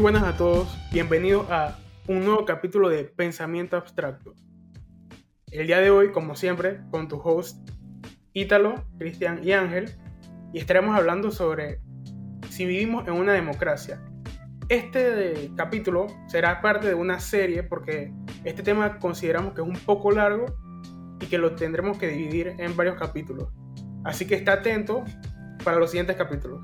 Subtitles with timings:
[0.00, 1.76] Buenas a todos, bienvenidos a
[2.08, 4.32] un nuevo capítulo de Pensamiento Abstracto.
[5.50, 7.68] El día de hoy, como siempre, con tu host
[8.32, 9.94] Ítalo, Cristian y Ángel,
[10.54, 11.82] y estaremos hablando sobre
[12.48, 14.00] si vivimos en una democracia.
[14.70, 18.10] Este capítulo será parte de una serie porque
[18.44, 20.46] este tema consideramos que es un poco largo
[21.20, 23.50] y que lo tendremos que dividir en varios capítulos.
[24.04, 25.04] Así que está atento
[25.62, 26.62] para los siguientes capítulos.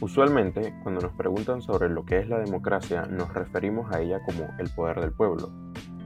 [0.00, 4.48] Usualmente, cuando nos preguntan sobre lo que es la democracia, nos referimos a ella como
[4.58, 5.50] el poder del pueblo.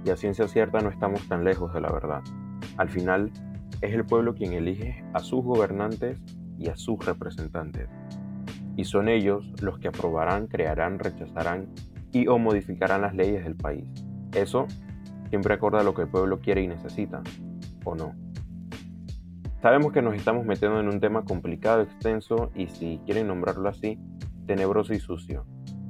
[0.04, 2.22] Y a ciencia cierta no estamos tan lejos de la verdad.
[2.76, 3.32] Al final,
[3.80, 6.20] es el pueblo quien elige a sus gobernantes
[6.58, 7.88] y a sus representantes.
[8.76, 11.68] Y son ellos los que aprobarán, crearán, rechazarán
[12.12, 13.84] y o modificarán las leyes del país.
[14.34, 14.66] Eso
[15.30, 17.22] siempre acorda a lo que el pueblo quiere y necesita,
[17.84, 18.14] ¿o no?
[19.60, 23.98] Sabemos que nos estamos metiendo en un tema complicado, extenso y si quieren nombrarlo así,
[24.46, 25.46] tenebroso y sucio.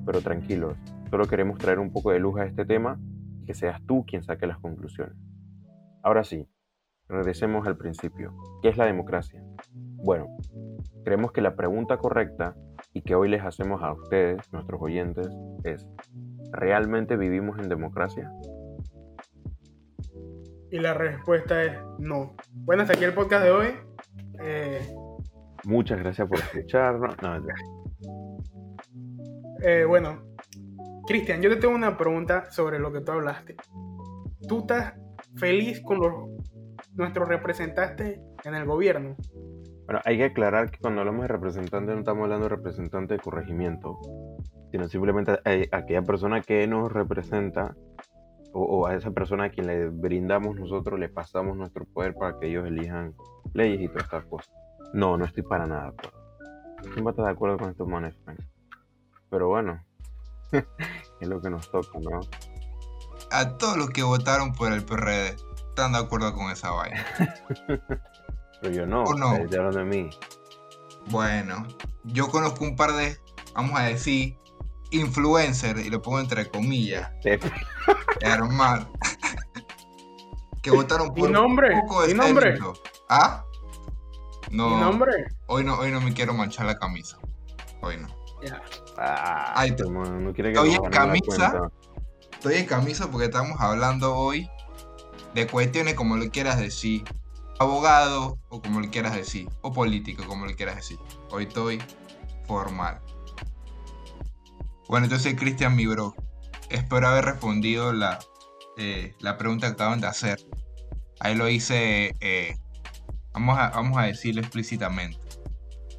[0.06, 0.74] Pero tranquilos,
[1.10, 2.98] solo queremos traer un poco de luz a este tema
[3.42, 5.14] y que seas tú quien saque las conclusiones.
[6.02, 6.48] Ahora sí,
[7.08, 8.34] regresemos al principio.
[8.62, 9.44] ¿Qué es la democracia?
[9.74, 10.28] Bueno,
[11.04, 12.56] creemos que la pregunta correcta
[12.94, 15.28] y que hoy les hacemos a ustedes, nuestros oyentes,
[15.64, 15.86] es,
[16.52, 18.32] ¿realmente vivimos en democracia?
[20.70, 22.34] Y la respuesta es no.
[22.52, 23.68] Bueno, hasta aquí el podcast de hoy.
[24.40, 24.80] Eh,
[25.64, 27.16] Muchas gracias por escucharnos.
[29.62, 30.22] eh, bueno,
[31.06, 33.56] Cristian, yo te tengo una pregunta sobre lo que tú hablaste.
[34.46, 34.94] ¿Tú estás
[35.36, 36.12] feliz con los,
[36.94, 39.16] nuestros representantes en el gobierno?
[39.86, 43.20] Bueno, hay que aclarar que cuando hablamos de representante no estamos hablando de representante de
[43.20, 43.98] corregimiento,
[44.70, 47.74] sino simplemente a aquella persona que nos representa
[48.60, 52.48] o, a esa persona a quien le brindamos nosotros, le pasamos nuestro poder para que
[52.48, 53.14] ellos elijan
[53.54, 54.50] leyes y todas estas cosas.
[54.92, 56.18] No, no estoy para nada de acuerdo.
[56.92, 58.14] ¿Quién va a estar de acuerdo con estos manes,
[59.30, 59.82] Pero bueno,
[61.20, 62.20] es lo que nos toca, ¿no?
[63.30, 65.36] A todos los que votaron por el PRD,
[65.68, 67.04] están de acuerdo con esa vaina.
[68.60, 69.38] Pero yo no, no?
[69.38, 70.10] de mí.
[71.10, 71.66] Bueno,
[72.04, 73.16] yo conozco un par de,
[73.54, 74.36] vamos a decir,
[74.90, 77.10] influencer, y lo pongo entre comillas,
[78.20, 78.90] hermano,
[80.62, 81.74] que votaron por ¿Y nombre?
[81.74, 82.58] un poco de ¿Y nombre?
[83.08, 83.44] ¿Ah?
[84.50, 84.76] No.
[84.76, 85.12] ¿Y nombre?
[85.46, 87.18] Hoy no, hoy no me quiero manchar la camisa.
[87.82, 88.08] Hoy no.
[88.42, 88.62] Ya.
[88.96, 91.70] Ah, no quiere que estoy en camisa.
[92.32, 94.48] Estoy en camisa porque estamos hablando hoy
[95.34, 97.04] de cuestiones como lo quieras decir.
[97.58, 99.48] Abogado o como le quieras decir.
[99.62, 100.98] O político como le quieras decir.
[101.30, 101.82] Hoy estoy
[102.46, 103.00] formal.
[104.88, 106.14] Bueno, entonces Cristian, mi bro,
[106.70, 108.18] espero haber respondido la,
[108.78, 110.38] eh, la pregunta que acaban de hacer.
[111.20, 112.56] Ahí lo hice, eh,
[113.34, 115.18] vamos, a, vamos a decirlo explícitamente,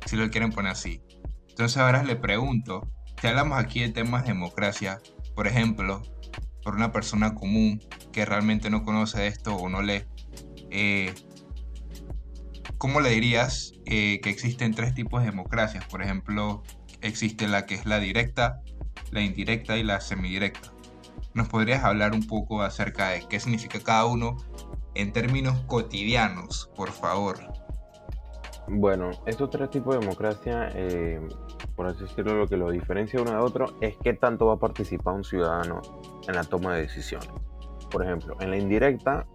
[0.07, 1.03] si lo quieren poner así.
[1.49, 2.91] Entonces ahora le pregunto,
[3.22, 4.99] si hablamos aquí de temas de democracia,
[5.35, 6.01] por ejemplo,
[6.63, 7.79] por una persona común
[8.11, 10.05] que realmente no conoce esto o no lee,
[10.72, 11.13] eh,
[12.79, 15.85] ¿cómo le dirías que existen tres tipos de democracias?
[15.85, 16.63] Por ejemplo,
[17.01, 18.61] existe la que es la directa,
[19.11, 20.71] la indirecta y la semidirecta.
[21.33, 24.37] ¿Nos podrías hablar un poco acerca de qué significa cada uno
[24.95, 27.37] en términos cotidianos, por favor?
[28.67, 31.19] Bueno, estos tres tipos de democracia, eh,
[31.75, 34.59] por así decirlo, lo que lo diferencia uno de otro es qué tanto va a
[34.59, 35.81] participar un ciudadano
[36.27, 37.29] en la toma de decisiones.
[37.89, 39.25] Por ejemplo, en la indirecta,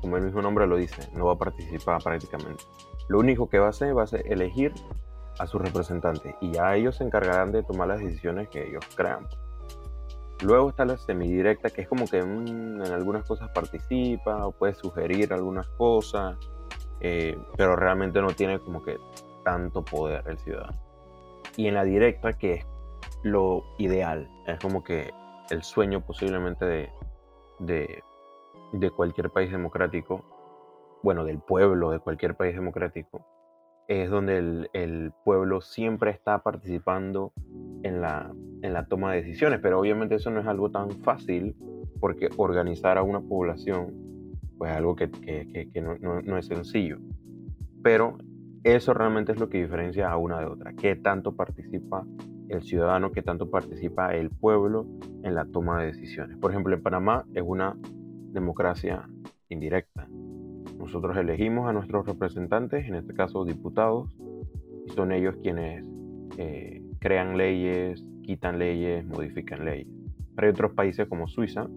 [0.00, 2.62] como el mismo nombre lo dice, no va a participar prácticamente.
[3.08, 4.72] Lo único que va a hacer va a ser elegir
[5.38, 9.26] a sus representantes y ya ellos se encargarán de tomar las decisiones que ellos crean.
[10.42, 14.74] Luego está la semidirecta, que es como que mm, en algunas cosas participa o puede
[14.74, 16.36] sugerir algunas cosas,
[17.00, 18.98] eh, pero realmente no tiene como que
[19.44, 20.78] tanto poder el ciudadano.
[21.56, 22.66] Y en la directa, que es
[23.22, 25.12] lo ideal, es como que
[25.50, 26.90] el sueño posiblemente de,
[27.60, 28.02] de,
[28.72, 30.24] de cualquier país democrático,
[31.02, 33.24] bueno, del pueblo de cualquier país democrático,
[33.88, 37.32] es donde el, pueblo siempre está participando
[37.82, 38.32] en la,
[38.88, 41.56] toma de decisiones, pero obviamente eso no es algo tan fácil
[42.00, 43.94] porque organizar a una población
[44.58, 45.10] pues es algo que,
[45.82, 46.98] no, es sencillo.
[47.82, 48.18] Pero
[48.62, 52.06] eso realmente es lo que diferencia a una de otra, qué tanto participa
[52.48, 54.86] el ciudadano, qué tanto participa el pueblo
[55.22, 56.36] en la toma de decisiones.
[56.38, 57.76] Por ejemplo, en Panamá es una
[58.32, 59.08] democracia
[59.48, 60.08] indirecta.
[60.84, 64.10] Nosotros elegimos a nuestros representantes, en este caso diputados,
[64.86, 65.82] y son ellos quienes
[66.36, 69.88] eh, crean leyes, quitan leyes, modifican leyes.
[70.36, 71.68] Hay otros países como Suiza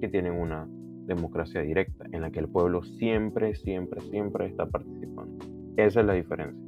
[0.00, 0.66] que tienen una
[1.04, 5.44] democracia directa, en la que el pueblo siempre, siempre, siempre está participando.
[5.76, 6.64] Esa es la diferencia.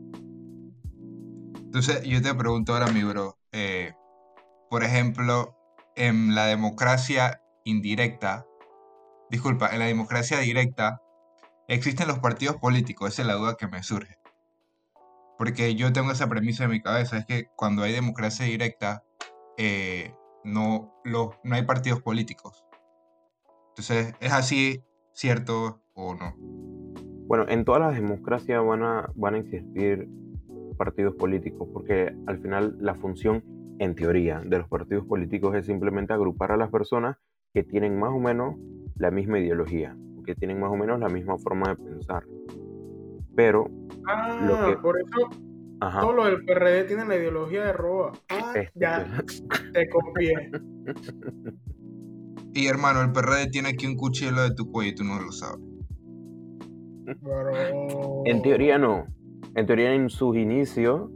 [1.64, 3.94] Entonces, yo te pregunto ahora, mi bro, eh,
[4.68, 5.56] por ejemplo,
[5.96, 8.44] en la democracia indirecta,
[9.30, 11.00] disculpa, en la democracia directa,
[11.68, 14.18] existen los partidos políticos, esa es la duda que me surge.
[15.38, 19.04] Porque yo tengo esa premisa en mi cabeza, es que cuando hay democracia directa,
[19.58, 20.14] eh,
[20.44, 22.64] no, no hay partidos políticos.
[23.70, 24.82] Entonces, ¿es así
[25.12, 26.34] cierto o no?
[27.26, 30.08] Bueno, en todas las democracias van a, van a existir
[30.76, 33.42] partidos políticos, porque al final la función,
[33.78, 37.16] en teoría, de los partidos políticos es simplemente agrupar a las personas
[37.52, 38.56] que tienen más o menos
[38.96, 39.96] la misma ideología,
[40.26, 42.24] que tienen más o menos la misma forma de pensar.
[43.34, 43.70] Pero...
[44.06, 45.30] Ah, por eso
[45.80, 48.12] todo lo del PRD tiene la ideología de roba.
[48.28, 49.06] Ah, este, ya,
[49.72, 50.50] te copié.
[52.52, 55.32] Y hermano, el PRD tiene aquí un cuchillo de tu cuello y tú no lo
[55.32, 55.60] sabes.
[58.24, 59.06] En teoría no.
[59.54, 61.10] En teoría en sus inicios,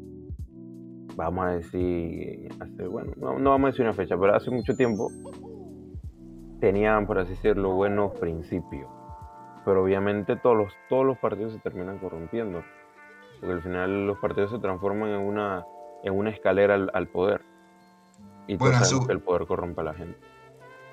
[1.17, 5.11] vamos a decir, hace, bueno, no, vamos a decir una fecha, pero hace mucho tiempo
[6.61, 8.89] tenían, por así decirlo, buenos principios.
[9.65, 12.65] Pero obviamente todos los, todos los partidos se terminan corrompiendo.
[13.41, 15.65] Porque al final los partidos se transforman en una,
[16.03, 17.43] en una escalera al, poder.
[18.47, 20.19] Y bueno, que el poder corrompe a la gente.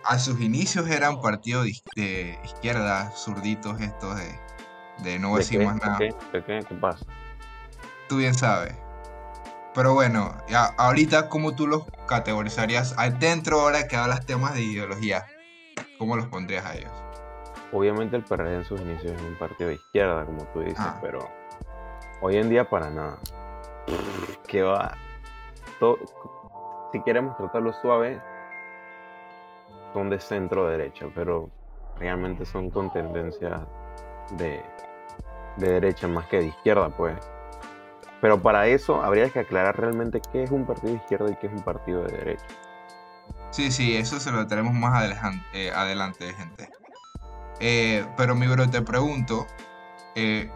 [0.03, 1.65] A sus inicios eran partidos
[1.95, 4.39] de, izquierda, zurditos estos de,
[5.03, 5.97] de no decir más nada.
[5.97, 6.39] ¿De qué?
[6.39, 6.75] ¿De qué?
[6.75, 7.05] pasa?
[8.07, 8.75] Tú bien sabes.
[9.73, 15.25] Pero bueno, ya, ahorita, ¿cómo tú los categorizarías dentro ahora que hablas temas de ideología?
[15.99, 16.91] ¿Cómo los pondrías a ellos?
[17.71, 20.97] Obviamente el PRD en sus inicios es un partido de izquierda, como tú dices, ah.
[21.01, 21.19] pero
[22.21, 23.17] hoy en día para nada.
[24.47, 24.95] Que va.
[26.91, 28.21] si queremos tratarlo suave,
[29.93, 31.49] son de centro derecha, pero
[31.99, 33.61] realmente son con tendencias
[34.31, 34.63] de,
[35.57, 37.15] de derecha más que de izquierda, pues.
[38.21, 41.47] Pero para eso habría que aclarar realmente qué es un partido de izquierda y qué
[41.47, 42.45] es un partido de derecha.
[43.51, 46.69] Sí, sí, eso se lo tenemos más adelante, eh, adelante gente.
[47.59, 49.47] Eh, pero mi bro, te pregunto,
[50.15, 50.49] eh,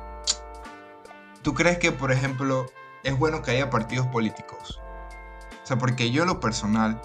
[1.41, 2.67] ¿tú crees que, por ejemplo,
[3.03, 4.79] es bueno que haya partidos políticos?
[5.63, 7.01] O sea, porque yo lo personal,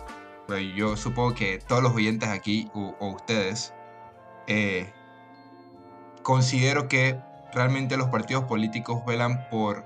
[0.47, 3.73] pues yo supongo que todos los oyentes aquí o, o ustedes,
[6.23, 7.21] considero que
[7.53, 9.85] realmente los partidos políticos velan por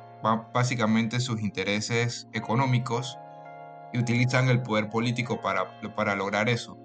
[0.53, 3.19] básicamente sus intereses económicos
[3.93, 6.79] y utilizan el poder político para, para lograr eso.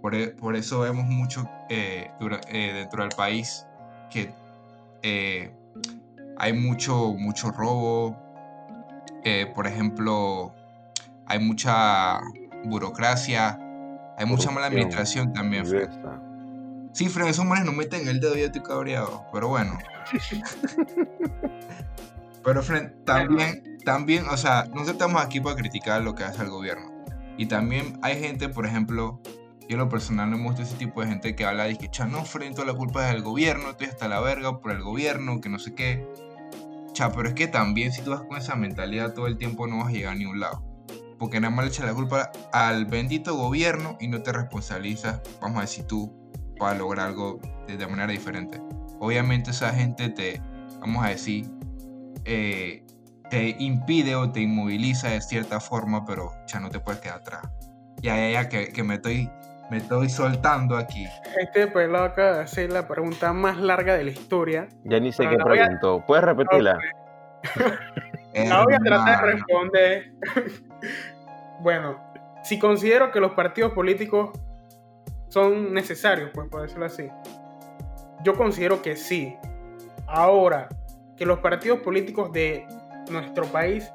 [0.00, 2.10] Por, e, por eso vemos mucho eh,
[2.48, 3.66] eh, dentro del país
[4.10, 4.32] que
[5.02, 5.52] eh,
[6.38, 8.16] hay mucho, mucho robo,
[9.54, 10.54] por ejemplo,
[11.26, 12.18] hay mucha
[12.64, 13.58] burocracia,
[14.16, 15.66] hay mucha mala administración también.
[16.92, 19.78] Sí, Fred, esos manes no meten el dedo y ya estoy cabreado, pero bueno.
[22.42, 26.48] Pero, friend, también, también, o sea, no estamos aquí para criticar lo que hace el
[26.48, 26.90] gobierno.
[27.36, 29.20] Y también hay gente, por ejemplo,
[29.70, 32.24] yo lo personal no me gusta ese tipo de gente que habla y que, no,
[32.24, 35.48] friend, toda la culpa es del gobierno, estoy hasta la verga por el gobierno, que
[35.48, 36.08] no sé qué.
[36.92, 39.78] Cha, pero es que también si tú vas con esa mentalidad todo el tiempo no
[39.78, 40.64] vas a llegar a ningún lado.
[41.20, 45.58] Porque nada más le echas la culpa al bendito gobierno y no te responsabilizas, vamos
[45.58, 46.12] a decir tú,
[46.58, 48.60] para lograr algo de manera diferente.
[48.98, 50.42] Obviamente esa gente te,
[50.80, 51.48] vamos a decir,
[52.24, 52.84] eh,
[53.30, 57.42] te impide o te inmoviliza de cierta forma, pero ya no te puedes quedar atrás.
[58.02, 59.30] Ya, ya, ya, que, que me, estoy,
[59.70, 61.06] me estoy soltando aquí.
[61.38, 64.68] Este pelado acaba de hacer la pregunta más larga de la historia.
[64.84, 66.04] Ya ni sé qué preguntó.
[66.06, 66.78] ¿Puedes repetirla?
[68.34, 70.12] la voy a tratar de responder.
[71.60, 72.00] bueno,
[72.42, 74.30] si considero que los partidos políticos
[75.28, 77.08] son necesarios, pues por decirlo así.
[78.24, 79.36] Yo considero que sí.
[80.06, 80.68] Ahora,
[81.16, 82.66] que los partidos políticos de
[83.10, 83.92] nuestro país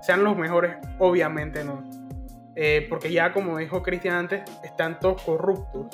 [0.00, 1.97] sean los mejores, obviamente no.
[2.60, 5.86] Eh, porque ya como dijo Cristian antes, están todos corruptos.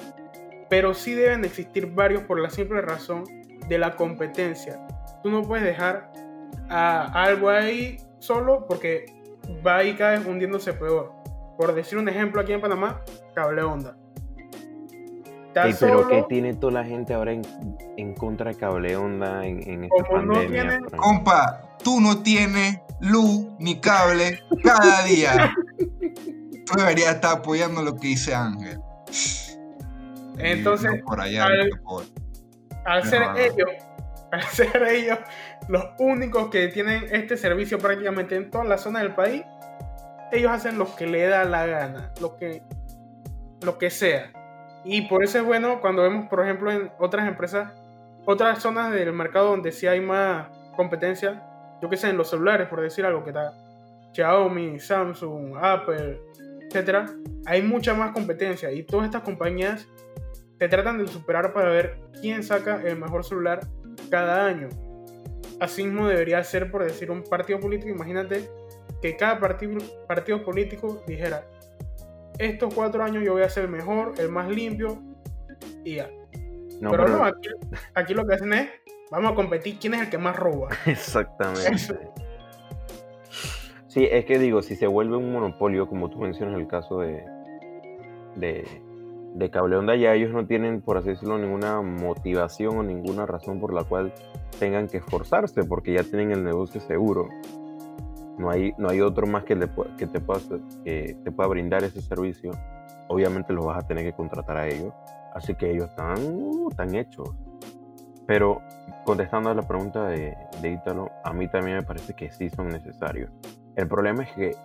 [0.70, 3.24] Pero sí deben existir varios por la simple razón
[3.68, 4.80] de la competencia.
[5.22, 6.10] Tú no puedes dejar
[6.70, 9.04] a algo ahí solo porque
[9.64, 11.12] va ahí cada vez hundiéndose peor.
[11.58, 13.02] Por decir un ejemplo aquí en Panamá,
[13.34, 13.94] cable onda
[15.80, 20.80] pero ¿qué tiene toda la gente ahora en, contra de cable onda en, esta pandemia?
[20.96, 25.54] Compa, tú no tienes luz ni cable cada día.
[26.64, 28.80] Tú deberías estar apoyando lo que dice Ángel.
[30.38, 31.46] Entonces, por allá,
[32.84, 33.70] al, ser ellos,
[34.32, 35.18] al ser ellos
[35.68, 39.42] los únicos que tienen este servicio prácticamente en toda la zona del país,
[40.32, 42.62] ellos hacen lo que le da la gana, lo que,
[43.62, 44.32] lo que sea.
[44.84, 47.72] Y por eso es bueno cuando vemos, por ejemplo, en otras empresas,
[48.26, 51.42] otras zonas del mercado donde sí hay más competencia,
[51.80, 53.52] yo que sé, en los celulares, por decir algo, que está
[54.12, 56.20] Xiaomi, Samsung, Apple,
[56.74, 57.06] etcétera,
[57.46, 59.86] hay mucha más competencia y todas estas compañías
[60.58, 63.60] te tratan de superar para ver quién saca el mejor celular
[64.10, 64.68] cada año.
[65.60, 67.90] Así mismo debería ser, por decir, un partido político.
[67.90, 68.50] Imagínate
[69.00, 69.78] que cada partido,
[70.08, 71.46] partido político dijera,
[72.38, 75.00] estos cuatro años yo voy a ser el mejor, el más limpio
[75.84, 76.10] y ya.
[76.80, 77.50] pero, no, aquí,
[77.94, 78.68] aquí, lo que hacen es,
[79.12, 80.70] vamos a competir quién es el que más roba.
[80.86, 81.98] Exactamente.
[83.94, 87.24] Sí, es que digo, si se vuelve un monopolio, como tú mencionas el caso de,
[88.34, 88.66] de,
[89.36, 93.60] de Cable Onda, ya ellos no tienen, por así decirlo, ninguna motivación o ninguna razón
[93.60, 94.12] por la cual
[94.58, 97.28] tengan que esforzarse, porque ya tienen el negocio seguro.
[98.36, 99.56] No hay, no hay otro más que,
[99.96, 100.40] que, te pueda,
[100.84, 102.50] que te pueda brindar ese servicio.
[103.06, 104.92] Obviamente los vas a tener que contratar a ellos.
[105.34, 107.30] Así que ellos están, uh, están hechos.
[108.26, 108.60] Pero
[109.04, 112.70] contestando a la pregunta de, de Ítalo, a mí también me parece que sí son
[112.70, 113.30] necesarios.
[113.76, 114.56] El problema es que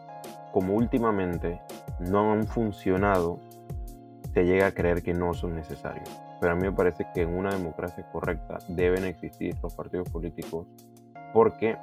[0.51, 1.61] como últimamente
[1.99, 3.39] no han funcionado,
[4.33, 6.09] se llega a creer que no son necesarios.
[6.39, 10.67] Pero a mí me parece que en una democracia correcta deben existir los partidos políticos
[11.33, 11.77] porque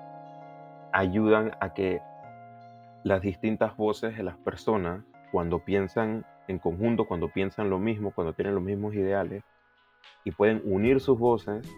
[0.92, 2.00] ayudan a que
[3.02, 8.32] las distintas voces de las personas, cuando piensan en conjunto, cuando piensan lo mismo, cuando
[8.32, 9.44] tienen los mismos ideales
[10.24, 11.68] y pueden unir sus voces,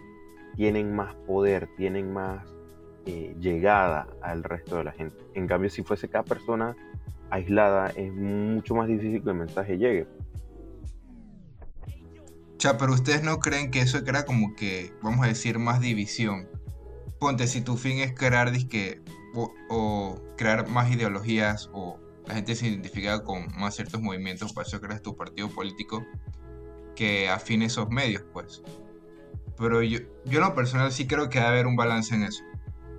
[0.55, 2.43] tienen más poder, tienen más
[3.05, 5.17] eh, llegada al resto de la gente.
[5.33, 6.75] En cambio, si fuese cada persona
[7.29, 10.07] aislada, es mucho más difícil que el mensaje llegue.
[12.57, 16.49] Ya, pero ustedes no creen que eso crea como que, vamos a decir, más división.
[17.19, 19.01] Ponte, si tu fin es crear disque
[19.69, 24.81] o, crear más ideologías o la gente se identifica con más ciertos movimientos, para eso
[24.81, 26.05] creas tu partido político
[26.95, 28.61] que afine esos medios, pues.
[29.57, 32.43] Pero yo, yo en lo personal sí creo que debe haber un balance en eso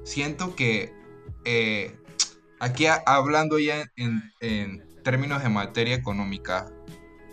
[0.04, 0.92] siento que
[1.45, 1.97] eh,
[2.59, 6.71] aquí hablando ya en, términos de materia económica,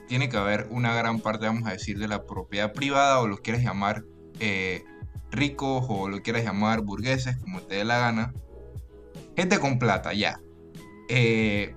[0.08, 3.38] tiene que haber una gran parte, vamos a decir, de la propiedad privada o lo
[3.38, 4.06] quieras llamar
[4.40, 4.86] eh,
[5.32, 8.34] ricos o lo quieras llamar burgueses, como te dé la gana.
[9.36, 10.40] Gente con plata, ya.
[11.10, 11.76] Eh,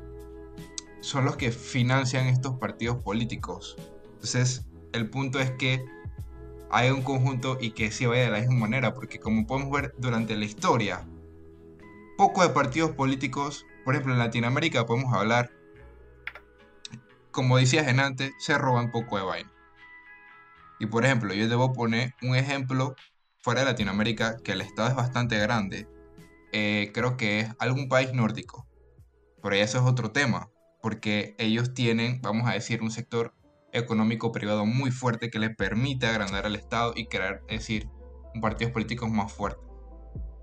[1.00, 3.76] son los que financian estos partidos políticos.
[4.12, 5.84] Entonces, el punto es que
[6.70, 9.94] hay un conjunto y que se vaya de la misma manera, porque como podemos ver
[9.98, 11.06] durante la historia,
[12.16, 15.50] poco de partidos políticos, por ejemplo en Latinoamérica podemos hablar,
[17.30, 19.52] como decías en antes, se roban poco de vaina.
[20.78, 22.96] Y por ejemplo, yo debo poner un ejemplo
[23.38, 25.86] fuera de Latinoamérica, que el estado es bastante grande.
[26.52, 28.66] Eh, creo que es algún país nórdico.
[29.42, 30.50] Pero eso es otro tema,
[30.82, 33.34] porque ellos tienen, vamos a decir, un sector
[33.72, 37.88] económico privado muy fuerte que le permite agrandar al Estado y crear, es decir,
[38.40, 39.60] partidos políticos más fuerte.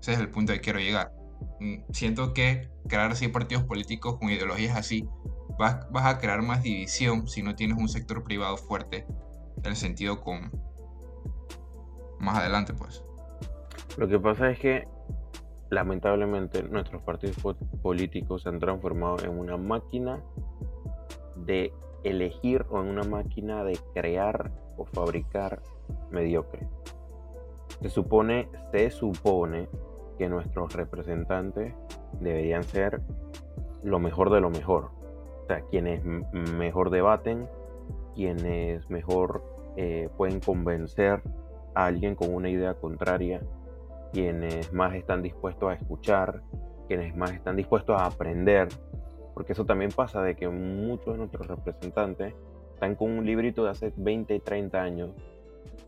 [0.00, 1.12] Ese es el punto al que quiero llegar.
[1.60, 5.08] Mm, siento que crear así partidos políticos con ideologías así,
[5.58, 9.06] vas, vas a crear más división si no tienes un sector privado fuerte
[9.56, 10.50] en el sentido con
[12.20, 13.04] más adelante, pues.
[13.96, 14.86] Lo que pasa es que
[15.70, 17.36] lamentablemente nuestros partidos
[17.82, 20.22] políticos se han transformado en una máquina
[21.36, 21.72] de
[22.08, 25.60] elegir o en una máquina de crear o fabricar
[26.10, 26.66] mediocre.
[27.80, 29.68] Se supone, se supone
[30.18, 31.74] que nuestros representantes
[32.20, 33.00] deberían ser
[33.82, 34.90] lo mejor de lo mejor.
[35.44, 37.48] O sea, quienes mejor debaten,
[38.14, 39.42] quienes mejor
[39.76, 41.22] eh, pueden convencer
[41.74, 43.40] a alguien con una idea contraria,
[44.12, 46.42] quienes más están dispuestos a escuchar,
[46.88, 48.68] quienes más están dispuestos a aprender
[49.38, 52.34] porque eso también pasa de que muchos de nuestros representantes
[52.74, 55.10] están con un librito de hace 20 y 30 años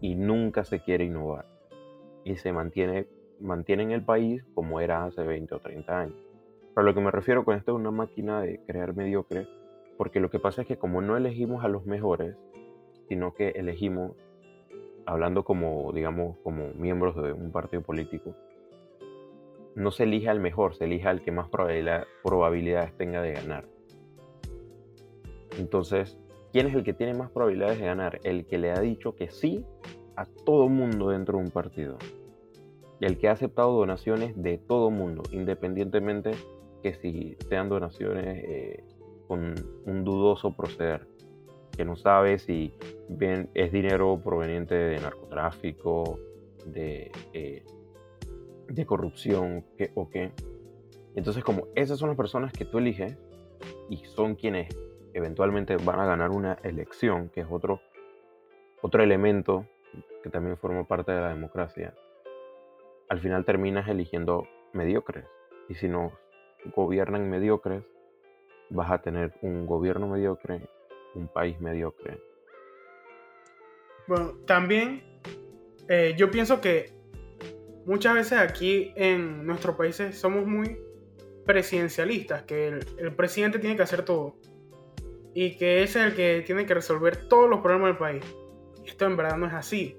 [0.00, 1.46] y nunca se quiere innovar.
[2.22, 3.08] Y se mantiene,
[3.40, 6.14] mantiene el país como era hace 20 o 30 años.
[6.76, 9.48] Pero lo que me refiero con esto es una máquina de crear mediocre,
[9.98, 12.36] porque lo que pasa es que como no elegimos a los mejores,
[13.08, 14.12] sino que elegimos,
[15.06, 18.32] hablando como, digamos, como miembros de un partido político,
[19.80, 23.64] no se elige al mejor, se elige al que más probabilidades tenga de ganar.
[25.58, 26.18] Entonces,
[26.52, 28.20] ¿quién es el que tiene más probabilidades de ganar?
[28.22, 29.64] El que le ha dicho que sí
[30.16, 31.96] a todo mundo dentro de un partido.
[33.00, 36.32] El que ha aceptado donaciones de todo mundo, independientemente
[36.82, 38.84] que si sean donaciones eh,
[39.26, 39.54] con
[39.86, 41.06] un dudoso proceder,
[41.74, 42.74] que no sabe si
[43.54, 46.18] es dinero proveniente de narcotráfico,
[46.66, 47.64] de eh,
[48.70, 50.32] de corrupción que, o qué.
[51.16, 53.18] Entonces, como esas son las personas que tú eliges
[53.88, 54.68] y son quienes
[55.12, 57.80] eventualmente van a ganar una elección, que es otro,
[58.80, 59.66] otro elemento
[60.22, 61.94] que también forma parte de la democracia,
[63.08, 65.24] al final terminas eligiendo mediocres.
[65.68, 66.12] Y si no
[66.76, 67.82] gobiernan mediocres,
[68.70, 70.68] vas a tener un gobierno mediocre,
[71.14, 72.22] un país mediocre.
[74.06, 75.02] Bueno, también
[75.88, 76.99] eh, yo pienso que
[77.86, 80.78] muchas veces aquí en nuestros países somos muy
[81.44, 84.36] presidencialistas, que el, presidente tiene que hacer todo
[85.34, 88.24] y que es el que tiene que resolver todos los problemas del país.
[88.84, 89.96] Esto en verdad no es así.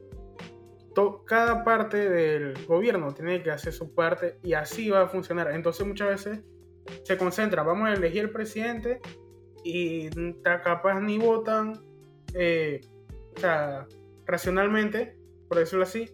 [1.26, 5.52] cada parte del gobierno tiene que hacer su parte y así va a funcionar.
[5.52, 6.40] Entonces muchas veces
[7.04, 9.00] se concentra, vamos a elegir el presidente
[9.64, 10.10] y
[10.44, 11.82] capaz ni votan,
[12.34, 12.82] eh,
[13.36, 13.88] o sea,
[14.26, 15.16] racionalmente,
[15.48, 16.10] por decirlo así,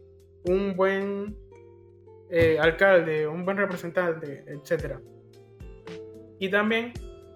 [0.45, 1.35] un buen
[2.29, 4.95] eh, alcalde, un buen representante, etc.
[6.39, 6.93] Y también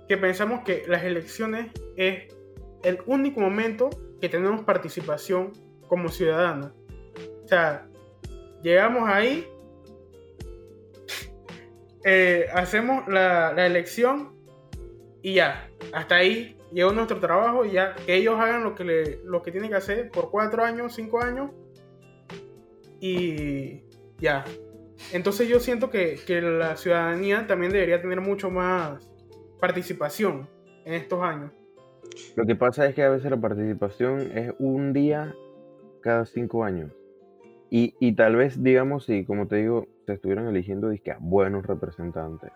[0.07, 2.33] que pensamos que las elecciones es
[2.83, 5.53] el único momento que tenemos participación
[5.87, 6.71] como ciudadanos.
[7.43, 7.87] O sea,
[8.61, 9.47] llegamos ahí,
[12.05, 14.35] eh, hacemos la, elección
[15.21, 19.19] y ya, hasta ahí llegó nuestro trabajo y ya que ellos hagan lo que, le,
[19.23, 21.51] lo que tienen que hacer por cuatro años, cinco años
[22.99, 23.83] y
[24.19, 24.45] ya.
[25.13, 29.09] Entonces yo siento que, la ciudadanía también debería tener mucho más
[29.59, 30.49] participación
[30.85, 31.51] en estos años.
[32.35, 35.35] Lo que pasa es que a veces la participación es un día
[36.01, 36.91] cada cinco años.
[37.73, 42.51] Y, tal vez, digamos, si, como te digo, se estuvieran eligiendo disque, buenos representantes,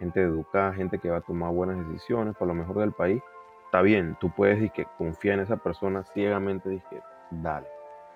[0.00, 3.22] gente educada, gente que va a tomar buenas decisiones para lo mejor del país,
[3.66, 7.00] está bien, tú puedes disque, confiar en esa persona ciegamente, disque,
[7.30, 7.68] dale,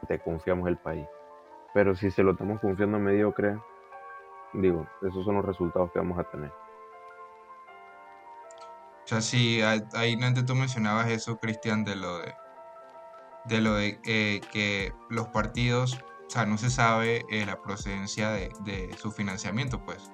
[0.09, 1.07] te confiamos el país.
[1.73, 3.59] Pero si se lo estamos confiando a mediocre,
[4.55, 6.51] digo, esos son los resultados que vamos a tener.
[9.05, 12.35] O sea, sí, ahí antes tú mencionabas eso, Cristian, de lo de,
[13.47, 18.31] de lo de eh, que los partidos, o sea, no se sabe eh, la procedencia
[18.31, 20.13] de, de, su financiamiento, pues.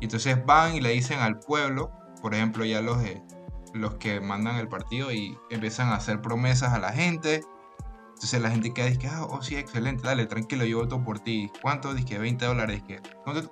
[0.00, 1.90] Y entonces van y le dicen al pueblo,
[2.20, 3.22] por ejemplo, ya los de
[3.74, 7.42] los que mandan el partido y empiezan a hacer promesas a la gente
[8.22, 11.50] entonces la gente queda dice, ah, oh sí, excelente, dale, tranquilo, yo voto por ti.
[11.60, 11.92] ¿Cuánto?
[11.92, 12.84] Dice, 20 dólares.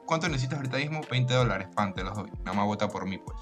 [0.06, 1.00] ¿cuánto, necesitas ahorita mismo?
[1.10, 2.30] 20 dólares, pan, te los doy.
[2.44, 3.36] Nada más vota por mí, pues.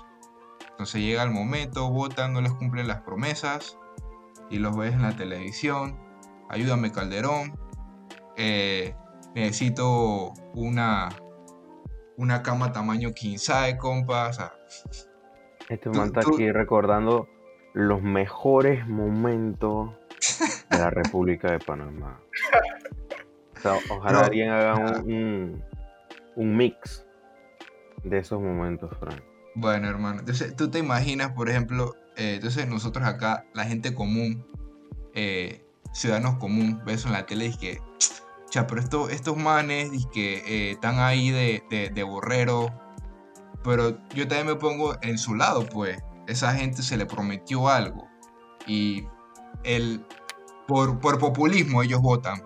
[0.71, 3.77] Entonces llega el momento, votan, no les cumplen las promesas
[4.49, 5.99] y los ves en la televisión.
[6.49, 7.59] Ayúdame, Calderón.
[8.39, 8.95] Eh,
[9.35, 11.11] necesito una,
[12.17, 14.29] una cama tamaño 15, compa.
[14.29, 14.55] O sea,
[15.69, 17.29] este man está aquí recordando
[17.75, 19.98] los mejores momentos
[20.71, 22.21] de la República de Panamá.
[23.91, 25.63] ojalá alguien haga un,
[26.37, 27.05] un, mix
[28.05, 29.23] de esos momentos, Frank.
[29.55, 34.47] Bueno, hermano, entonces tú te imaginas, por ejemplo, eh, entonces nosotros acá, la gente común,
[35.15, 37.81] eh, ciudadanos común, ves en la tele y que,
[38.51, 42.73] cha, pero estos manes que eh, están ahí de, de, de borrero,
[43.65, 48.07] pero yo también me pongo en su lado, pues, esa gente se le prometió algo
[48.67, 49.07] y
[49.65, 50.05] el,
[50.67, 52.43] por, por populismo ellos votan.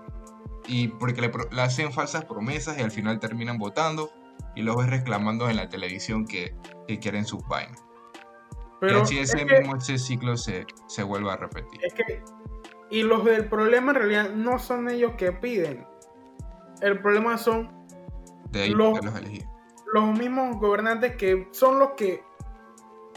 [0.66, 4.12] Y porque le, hacen falsas promesas y al final terminan votando
[4.54, 6.54] y los ves reclamando en la televisión que,
[6.86, 7.84] que quieren sus vainas.
[8.80, 11.80] Pero y así ese mismo ese ciclo se, se vuelve a repetir.
[12.90, 15.86] y los del problema en realidad no son ellos que piden.
[16.80, 17.70] El problema son
[18.50, 19.14] de los, los,
[19.92, 22.22] los mismos gobernantes que son los que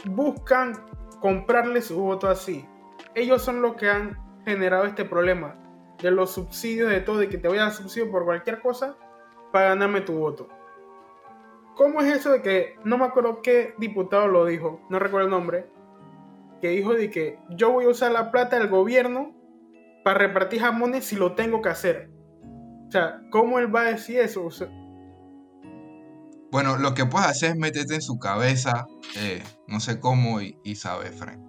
[0.04, 0.86] buscan
[1.20, 2.66] comprarle su voto así
[3.16, 5.56] ellos son los que han generado este problema
[6.00, 8.94] de los subsidios, de todo, y que te voy a dar subsidio por cualquier cosa
[9.52, 10.48] para ganarme tu voto.
[11.74, 15.30] ¿Cómo es eso de que no me acuerdo qué diputado lo dijo, no recuerdo el
[15.30, 15.66] nombre,
[16.60, 19.34] que dijo de que yo voy a usar la plata del gobierno
[20.04, 22.10] para repartir jamones si lo tengo que hacer?
[22.86, 24.48] O sea, ¿cómo él va a decir eso?
[26.52, 28.86] bueno, lo que puedes hacer es meterte en su cabeza,
[29.18, 31.45] eh, no sé cómo, y, y sabe, Frank.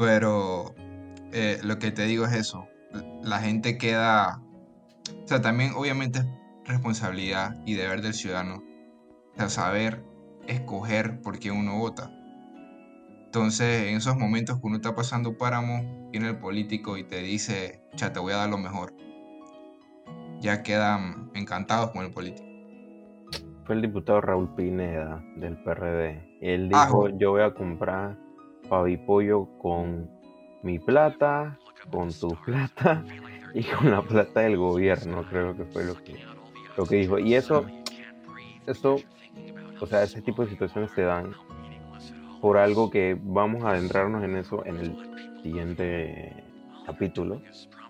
[0.00, 0.74] Pero
[1.30, 2.66] eh, lo que te digo es eso.
[3.22, 4.40] La gente queda...
[5.24, 6.26] O sea, también obviamente es
[6.64, 8.62] responsabilidad y deber del ciudadano.
[9.34, 10.02] O sea, saber
[10.48, 12.10] escoger por quién uno vota.
[13.26, 17.84] Entonces, en esos momentos que uno está pasando páramo, viene el político y te dice,
[17.94, 18.94] ya te voy a dar lo mejor.
[20.40, 22.48] Ya quedan encantados con el político.
[23.66, 26.38] Fue el diputado Raúl Pineda del PRD.
[26.40, 28.18] Él dijo, yo voy a comprar
[29.06, 30.10] pollo con
[30.62, 31.58] mi plata,
[31.90, 33.04] con tu plata
[33.54, 36.16] y con la plata del gobierno, creo que fue lo que,
[36.76, 37.18] lo que dijo.
[37.18, 37.66] Y eso,
[38.66, 38.96] eso,
[39.80, 41.32] o sea, ese tipo de situaciones se dan
[42.40, 44.96] por algo que vamos a adentrarnos en eso en el
[45.42, 46.44] siguiente
[46.86, 47.40] capítulo.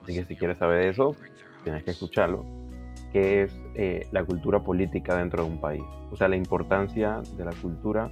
[0.03, 1.15] Así que si quieres saber de eso,
[1.63, 2.45] tienes que escucharlo,
[3.13, 5.83] que es eh, la cultura política dentro de un país.
[6.11, 8.11] O sea, la importancia de la cultura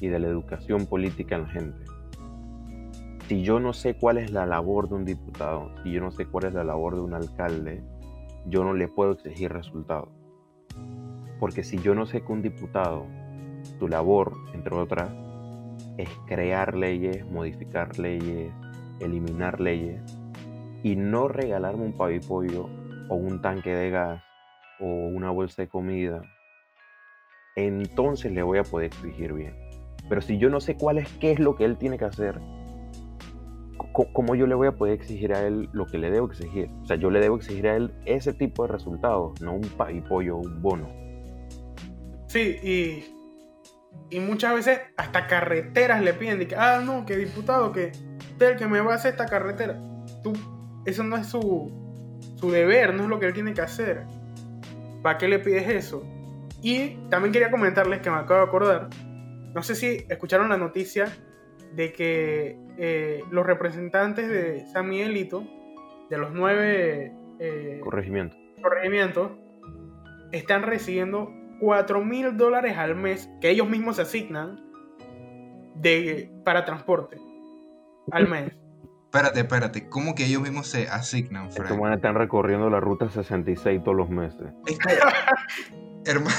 [0.00, 1.89] y de la educación política en la gente.
[3.30, 6.26] Si yo no sé cuál es la labor de un diputado, si yo no sé
[6.26, 7.80] cuál es la labor de un alcalde,
[8.46, 10.08] yo no le puedo exigir resultados.
[11.38, 13.06] Porque si yo no sé que un diputado,
[13.78, 15.12] su labor, entre otras,
[15.96, 18.52] es crear leyes, modificar leyes,
[18.98, 20.02] eliminar leyes,
[20.82, 22.68] y no regalarme un pavipollo
[23.08, 24.20] o un tanque de gas
[24.80, 26.20] o una bolsa de comida,
[27.54, 29.54] entonces le voy a poder exigir bien.
[30.08, 32.40] Pero si yo no sé cuál es, qué es lo que él tiene que hacer,
[33.92, 36.70] ¿cómo yo le voy a poder exigir a él lo que le debo exigir?
[36.82, 40.36] O sea, yo le debo exigir a él ese tipo de resultados, no un pavipollo
[40.36, 40.88] o un bono.
[42.28, 43.04] Sí, y,
[44.10, 47.92] y muchas veces hasta carreteras le piden, que, ah, no, que diputado, que
[48.32, 49.78] usted el que me va a hacer esta carretera.
[50.22, 50.32] Tú,
[50.86, 51.70] eso no es su,
[52.36, 54.04] su deber, no es lo que él tiene que hacer.
[55.02, 56.04] ¿Para qué le pides eso?
[56.62, 58.90] Y también quería comentarles que me acabo de acordar,
[59.54, 61.06] no sé si escucharon la noticia
[61.74, 65.44] de que eh, los representantes de San Miguelito,
[66.08, 68.38] de los nueve eh, corregimientos.
[68.62, 69.32] corregimientos,
[70.32, 74.60] están recibiendo 4 mil dólares al mes que ellos mismos se asignan
[75.76, 77.18] de, para transporte
[78.10, 78.52] al mes.
[79.04, 81.70] Espérate, espérate, ¿cómo que ellos mismos se asignan, Frank?
[81.70, 84.52] Estos están recorriendo la ruta 66 todos los meses.
[86.06, 86.36] Hermano.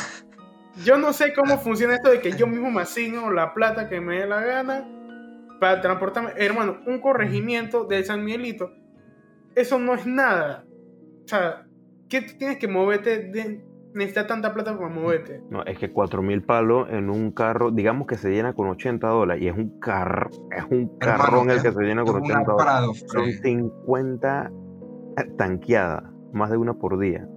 [0.86, 4.00] Yo no sé cómo funciona esto de que yo mismo me asigno la plata que
[4.00, 4.88] me dé la gana
[5.62, 6.32] para transportarme.
[6.38, 8.72] Hermano, un corregimiento de San Miguelito,
[9.54, 10.66] eso no es nada.
[11.24, 11.68] O sea,
[12.10, 15.44] ¿qué tienes que moverte de, necesita tanta plata para moverte.
[15.52, 19.44] No, es que 4000 palos en un carro, digamos que se llena con 80 dólares
[19.44, 23.06] y es un carro, es un carrón el que se llena con 80 dólares.
[23.06, 24.52] Son 50
[25.38, 27.28] tanqueadas, más de una por día.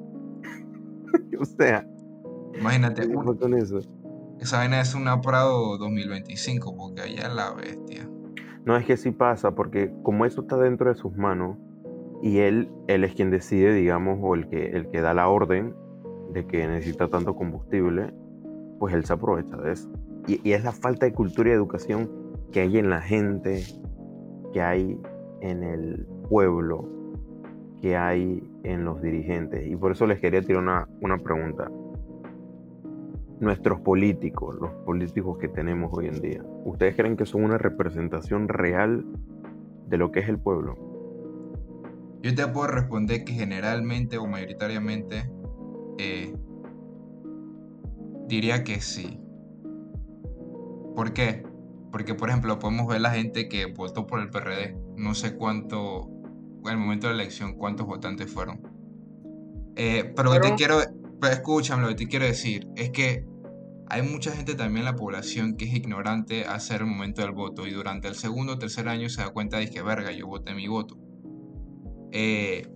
[1.38, 1.86] o sea,
[2.58, 3.80] imagínate con eso.
[4.40, 8.08] Esa vaina es una Prado 2025 porque allá es la bestia.
[8.64, 11.58] No, es que sí pasa porque como eso está dentro de sus manos
[12.22, 15.74] y él, él es quien decide, digamos, o el que, el que da la orden,
[16.32, 18.14] de que necesita tanto combustible,
[18.78, 19.90] pues él se aprovecha de eso.
[20.26, 22.10] Y, es la falta de cultura y educación
[22.52, 23.62] que hay en la gente,
[24.52, 24.98] que hay
[25.42, 26.88] en el pueblo,
[27.82, 29.66] que hay en los dirigentes.
[29.66, 31.70] Y por eso les quería tirar una, una pregunta.
[33.44, 38.48] Nuestros políticos, los políticos que tenemos hoy en día, ¿ustedes creen que son una representación
[38.48, 39.04] real
[39.86, 40.78] de lo que es el pueblo?
[42.22, 45.30] Yo te puedo responder que generalmente o mayoritariamente
[45.98, 46.34] eh,
[48.26, 49.20] diría que sí.
[50.96, 51.44] ¿Por qué?
[51.92, 54.74] Porque, por ejemplo, podemos ver la gente que votó por el PRD.
[54.96, 56.08] No sé cuánto,
[56.64, 58.62] en el momento de la elección, cuántos votantes fueron.
[59.76, 60.78] Eh, pero, lo que te quiero,
[61.30, 63.33] escúchame, lo que te quiero decir es que
[63.88, 67.66] hay mucha gente también en la población que es ignorante hacer el momento del voto
[67.66, 70.54] y durante el segundo o tercer año se da cuenta de que, verga, yo voté
[70.54, 70.98] mi voto.
[72.12, 72.68] Eh,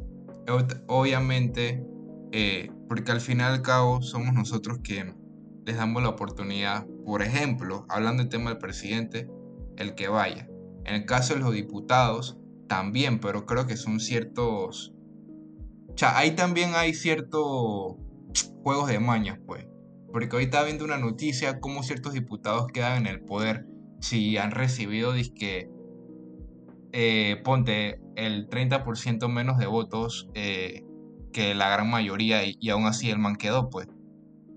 [0.86, 1.84] obviamente,
[2.32, 5.14] eh, porque al final y al cabo somos nosotros que
[5.64, 9.30] les damos la oportunidad, por ejemplo, hablando del tema del presidente,
[9.76, 10.48] el que vaya.
[10.84, 14.94] En el caso de los diputados, también, pero creo que son ciertos...
[15.88, 17.96] O sea, ahí también hay ciertos
[18.62, 19.66] juegos de mañas, pues.
[20.12, 23.66] Porque hoy está viendo una noticia como ciertos diputados quedan en el poder
[24.00, 25.68] si han recibido, disque,
[26.92, 30.82] eh, ponte el 30% menos de votos eh,
[31.32, 33.88] que la gran mayoría y, aún así el man quedó, pues.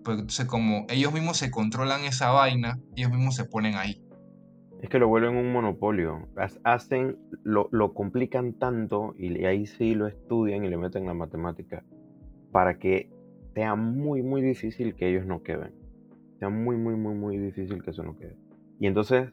[0.03, 4.01] Pues entonces como ellos mismos se controlan esa vaina, ellos mismos se ponen ahí.
[4.81, 6.27] Es que lo vuelven un monopolio.
[6.63, 11.83] Hacen, lo, lo complican tanto y ahí sí lo estudian y le meten la matemática
[12.51, 13.11] para que
[13.53, 15.73] sea muy, muy difícil que ellos no queden.
[16.39, 18.35] Sea muy, muy, muy, muy difícil que eso no quede.
[18.79, 19.31] Y entonces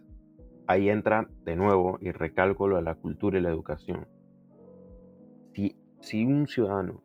[0.66, 4.06] ahí entra de nuevo y recalco lo de la cultura y la educación.
[5.54, 7.02] Si, si un ciudadano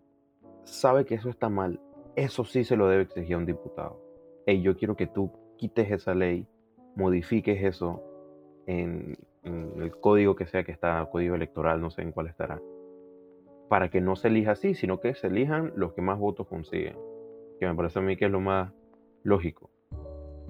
[0.63, 1.79] sabe que eso está mal,
[2.15, 3.99] eso sí se lo debe exigir a un diputado.
[4.45, 6.47] Hey, yo quiero que tú quites esa ley,
[6.95, 8.03] modifiques eso
[8.67, 12.61] en, el código que sea que está, código electoral, no sé en cuál estará,
[13.73, 16.95] para que no se elija así, sino que se elijan los que más votos consiguen,
[17.59, 18.71] que me parece a mí que es lo más
[19.23, 19.71] lógico.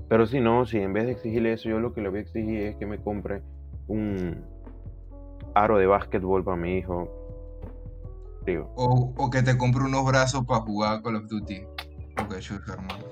[0.10, 2.22] Pero si no, si en vez de exigirle eso, yo lo que le voy a
[2.24, 3.42] exigir es que me compre
[3.88, 4.44] un
[5.56, 7.08] aro de básquetbol para mi hijo,
[8.76, 11.64] o, que te compre unos brazos para jugar Call of Duty.
[12.22, 13.06] Ok, chuta, hermano.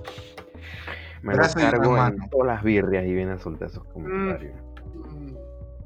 [1.22, 4.60] Me lo cargo en todas las birrias y vienen a soltar esos comentarios.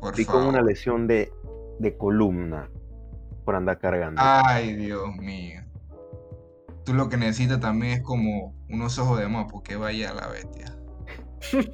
[0.02, 0.26] Mm.
[0.26, 1.32] con una lesión de,
[1.78, 2.72] de columna
[3.46, 4.22] por andar cargando.
[4.24, 5.62] Ay, Dios mío.
[6.84, 10.28] Tú lo que necesitas también es como unos ojos de más porque vaya a la
[10.28, 10.76] bestia.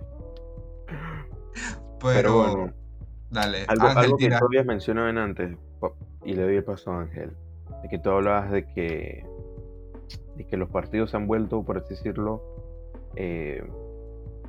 [2.01, 2.73] Pero, bueno,
[3.29, 3.65] dale.
[3.67, 5.57] Algo, algo que tú habías mencionado antes,
[6.23, 7.35] y le doy el paso a Ángel,
[7.81, 9.25] de que tú hablabas de que,
[10.35, 12.41] de que los partidos se han vuelto, por así decirlo,
[13.15, 13.63] eh,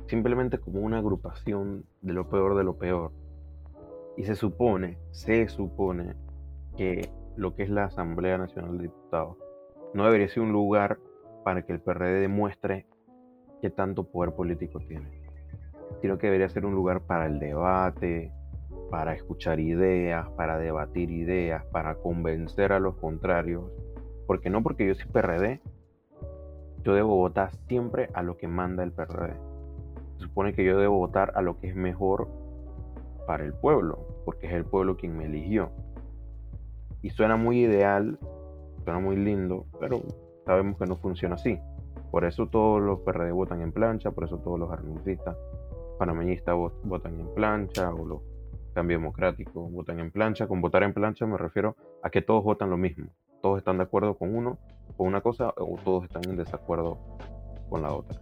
[0.07, 3.11] simplemente como una agrupación de lo peor de lo peor.
[4.17, 6.15] Y se supone, se supone
[6.75, 9.37] que lo que es la Asamblea Nacional de Diputados
[9.93, 10.97] no debería ser un lugar
[11.43, 12.85] para que el PRD demuestre
[13.61, 15.21] qué tanto poder político tiene,
[16.01, 18.31] sino que debería ser un lugar para el debate,
[18.89, 23.63] para escuchar ideas, para debatir ideas, para convencer a los contrarios,
[24.27, 25.61] porque no porque yo soy PRD,
[26.83, 29.33] yo debo votar siempre a lo que manda el PRD.
[30.17, 32.27] Se supone que yo debo votar a lo que es mejor
[33.25, 35.71] para el pueblo, porque es el pueblo quien me eligió.
[37.03, 38.17] Y suena muy ideal,
[38.83, 40.01] suena muy lindo, pero
[40.45, 41.59] sabemos que no funciona así.
[42.09, 45.35] Por eso todos los PRD votan en plancha, por eso todos los arnulcistas
[45.99, 48.21] panameñistas votan en plancha, o los
[48.73, 50.47] cambio democráticos votan en plancha.
[50.47, 53.07] Con votar en plancha me refiero a que todos votan lo mismo.
[53.41, 54.57] Todos están de acuerdo con uno,
[54.97, 56.97] con una cosa, o todos están en desacuerdo
[57.69, 58.19] con la otra.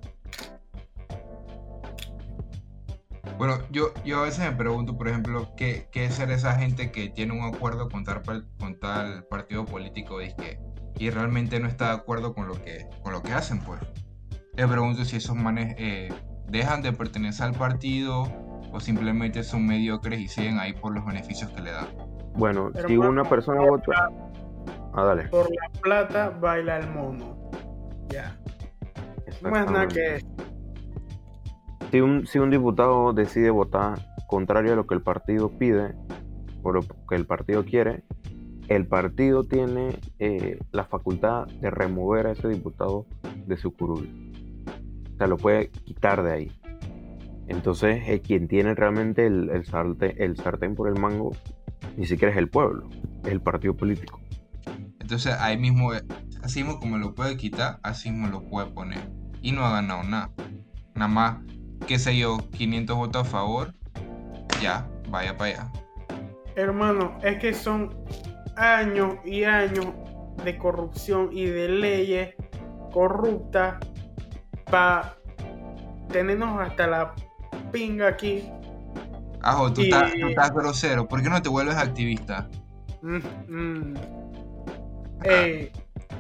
[3.42, 6.92] Bueno, yo, yo a veces me pregunto, por ejemplo, ¿qué, qué es ser esa gente
[6.92, 8.22] que tiene un acuerdo con tal,
[8.60, 10.60] con tal partido político que
[11.00, 13.80] y realmente no está de acuerdo con lo que, con lo que hacen, pues?
[14.56, 16.14] Me pregunto si esos manes eh,
[16.50, 18.32] dejan de pertenecer al partido
[18.72, 21.88] o simplemente son mediocres y siguen ahí por los beneficios que le dan.
[22.36, 24.12] Bueno, si una persona vota...
[24.94, 25.30] Ah, dale.
[25.30, 27.50] Por la plata baila el mono.
[28.10, 28.38] Ya.
[29.42, 30.24] No es nada que
[31.92, 35.94] si un, si un diputado decide votar contrario a lo que el partido pide
[36.64, 38.04] o lo que el partido quiere,
[38.70, 43.06] el partido tiene eh, la facultad de remover a ese diputado
[43.46, 44.08] de su curul.
[45.14, 46.52] O sea, lo puede quitar de ahí.
[47.48, 51.34] Entonces, eh, quien tiene realmente el, el, sartén, el sartén por el mango
[51.98, 52.90] ni siquiera es el pueblo,
[53.26, 54.22] es el partido político.
[55.02, 55.92] Entonces, ahí mismo,
[56.42, 59.00] así mismo como lo puede quitar, así mismo lo puede poner.
[59.42, 60.32] Y no ha ganado nada.
[60.96, 61.38] Nada más
[61.88, 63.74] qué sé yo, 500 votos a favor,
[64.62, 65.72] ya, vaya para allá.
[66.56, 67.96] Hermano, es que son
[68.56, 69.88] años y años
[70.44, 72.36] de corrupción y de leyes
[72.92, 73.76] corruptas
[74.70, 75.18] para
[76.10, 77.16] tenernos hasta la
[77.72, 78.50] pinga aquí.
[79.42, 81.08] Ajo, tú, estás, grosero.
[81.08, 82.48] ¿Por qué no te vuelves activista?
[83.02, 83.18] Mm,
[83.48, 83.94] mm.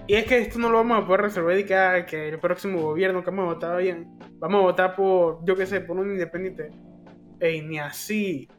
[0.07, 2.39] y es que esto no lo vamos a poder resolver y que, ah, que el
[2.39, 6.09] próximo gobierno que hemos votado bien vamos a votar por, yo qué sé, por un
[6.09, 6.71] independiente.
[7.39, 8.49] Ey, ni así.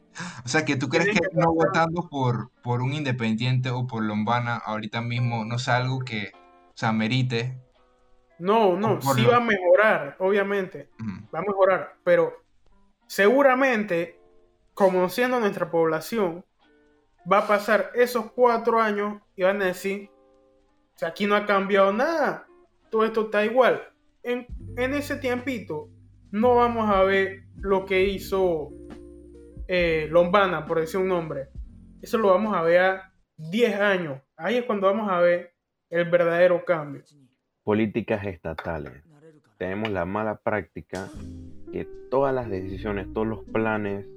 [0.45, 4.55] O sea, que tú crees que, no votando por, por un independiente o por Lombana
[4.55, 6.31] ahorita mismo no es algo que,
[6.69, 7.59] o sea, merite.
[8.39, 10.89] No, no, sí va a mejorar, obviamente.
[11.33, 12.33] Va a mejorar, pero
[13.07, 14.19] seguramente,
[14.73, 16.45] conociendo nuestra población,
[17.29, 20.09] va a pasar esos cuatro años y van a decir,
[20.95, 22.47] o sea, aquí no ha cambiado nada,
[22.89, 23.93] todo esto está igual
[24.23, 25.89] en, ese tiempito
[26.31, 28.71] no vamos a ver lo que hizo
[29.67, 31.49] eh, Lombana, por decir un nombre.
[32.01, 34.21] Eso lo vamos a ver a 10 años.
[34.35, 35.53] Ahí es cuando vamos a ver
[35.89, 37.03] el verdadero cambio.
[37.63, 39.03] Políticas estatales.
[39.57, 41.09] Tenemos la mala práctica
[41.71, 44.07] que todas las decisiones, todos los planes,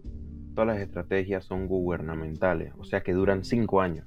[0.54, 4.06] todas las estrategias son gubernamentales, o sea que duran 5 años.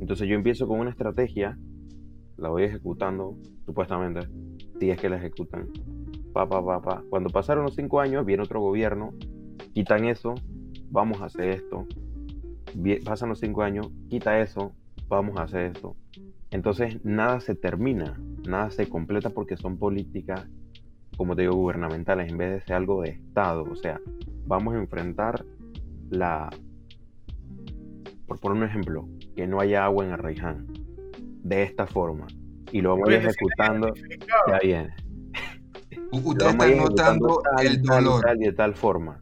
[0.00, 1.58] Entonces yo empiezo con una estrategia,
[2.36, 3.36] la voy ejecutando
[3.66, 4.20] supuestamente,
[4.80, 5.68] si es que la ejecutan.
[7.10, 9.12] Cuando pasaron los cinco años, viene otro gobierno,
[9.74, 10.34] quitan eso,
[10.90, 11.86] vamos a hacer esto.
[13.04, 14.72] pasan los cinco años, quita eso,
[15.08, 15.96] vamos a hacer esto.
[16.50, 20.48] Entonces nada se termina, nada se completa porque son políticas,
[21.16, 23.64] como te digo, gubernamentales, en vez de ser algo de Estado.
[23.70, 24.00] O sea,
[24.46, 25.44] vamos a enfrentar
[26.08, 26.48] la...
[28.26, 30.66] Por poner un ejemplo, que no haya agua en Arraiján.
[31.42, 32.28] De esta forma
[32.72, 33.92] y lo vamos a ir ejecutando,
[34.48, 34.94] ya viene.
[36.12, 38.38] Usted está notando el dolor.
[38.38, 39.18] de tal forma.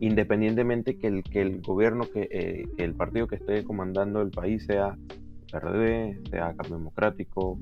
[0.00, 4.30] Independientemente que el, que el gobierno, que, eh, que el partido que esté comandando el
[4.30, 4.96] país sea
[5.50, 7.58] PRD, sea Cambio Democrático,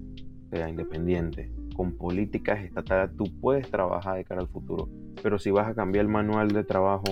[0.50, 1.50] sea independiente.
[1.76, 4.88] Con políticas estatales tú puedes trabajar de cara al futuro.
[5.22, 7.04] Pero si vas a cambiar el manual de trabajo,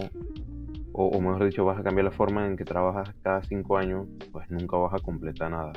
[0.92, 4.06] o, o mejor dicho, vas a cambiar la forma en que trabajas cada cinco años,
[4.32, 5.72] pues nunca vas a completar nada.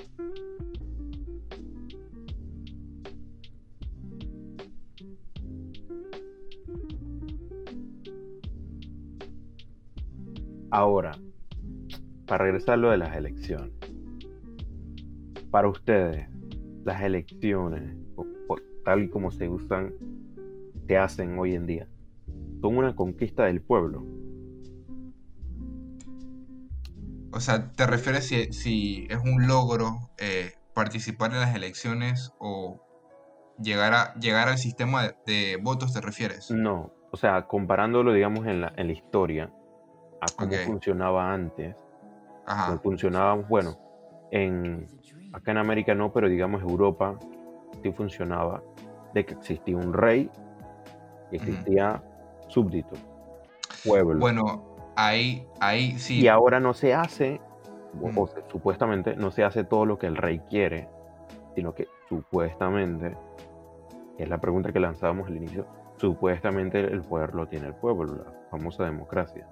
[10.72, 11.12] Ahora,
[12.26, 13.74] para regresar a lo de las elecciones.
[15.52, 16.30] Para ustedes,
[16.86, 17.98] las elecciones,
[18.86, 19.94] tal y como se usan,
[20.88, 21.90] se hacen hoy en día,
[22.62, 24.06] son una conquista del pueblo.
[27.34, 32.82] O sea, ¿te refieres si, es un logro eh, participar en las elecciones o
[33.62, 36.50] llegar, a, llegar al sistema de, de, votos, te refieres?
[36.50, 39.52] No, o sea, comparándolo, digamos, en la, en la historia,
[40.22, 41.76] a cómo funcionaba antes.
[42.46, 42.78] Ajá.
[42.80, 43.78] funcionaba, bueno,
[44.32, 44.88] en,
[45.34, 47.18] acá en América no, pero digamos Europa
[47.84, 48.64] sí funcionaba,
[49.14, 50.30] de que existía un rey
[51.32, 52.02] y existía
[52.48, 52.96] súbdito,
[53.86, 54.20] pueblo.
[54.20, 56.22] Bueno, ahí, ahí sí.
[56.22, 57.40] Y ahora no se hace,
[58.02, 60.90] o, supuestamente no se hace todo lo que el rey quiere,
[61.56, 63.16] sino que supuestamente,
[64.18, 65.66] es la pregunta que lanzábamos al inicio,
[65.98, 69.48] supuestamente el poder lo tiene el pueblo, la famosa democracia.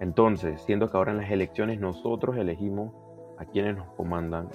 [0.00, 2.92] Entonces, siendo que ahora en las elecciones nosotros elegimos
[3.38, 4.48] a quienes nos comandan,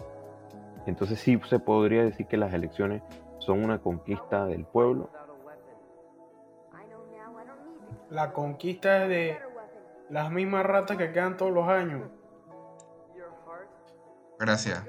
[0.85, 3.01] entonces sí se podría decir que las elecciones
[3.39, 5.09] son una conquista del pueblo.
[8.09, 9.37] La conquista de
[10.09, 12.09] las mismas ratas que quedan todos los años.
[14.39, 14.83] Gracias.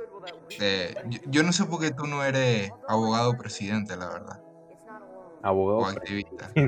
[0.61, 0.95] Eh,
[1.27, 4.43] yo, no sé por qué tú no eres abogado presidente, la verdad.
[5.43, 6.51] Abogado o activista.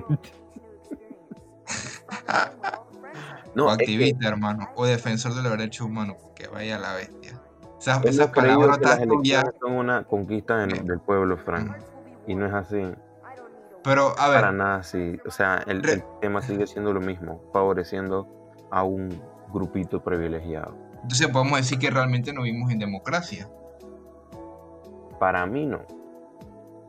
[3.57, 4.69] no, o activista, hermano.
[4.77, 7.41] O defensor de los derechos humanos, porque vaya la bestia.
[7.81, 8.79] Esas, esas palabras
[9.61, 11.75] son una conquista del pueblo, Frank.
[12.27, 12.83] Y no es así.
[13.83, 14.41] Pero, a ver.
[14.41, 15.19] Para nada así.
[15.27, 15.81] O sea, el
[16.21, 18.29] tema sigue siendo lo mismo, favoreciendo
[18.71, 19.09] a un
[19.51, 20.77] grupito privilegiado.
[21.01, 23.49] Entonces podemos decir que realmente no vivimos en democracia.
[25.19, 25.81] Para mí no.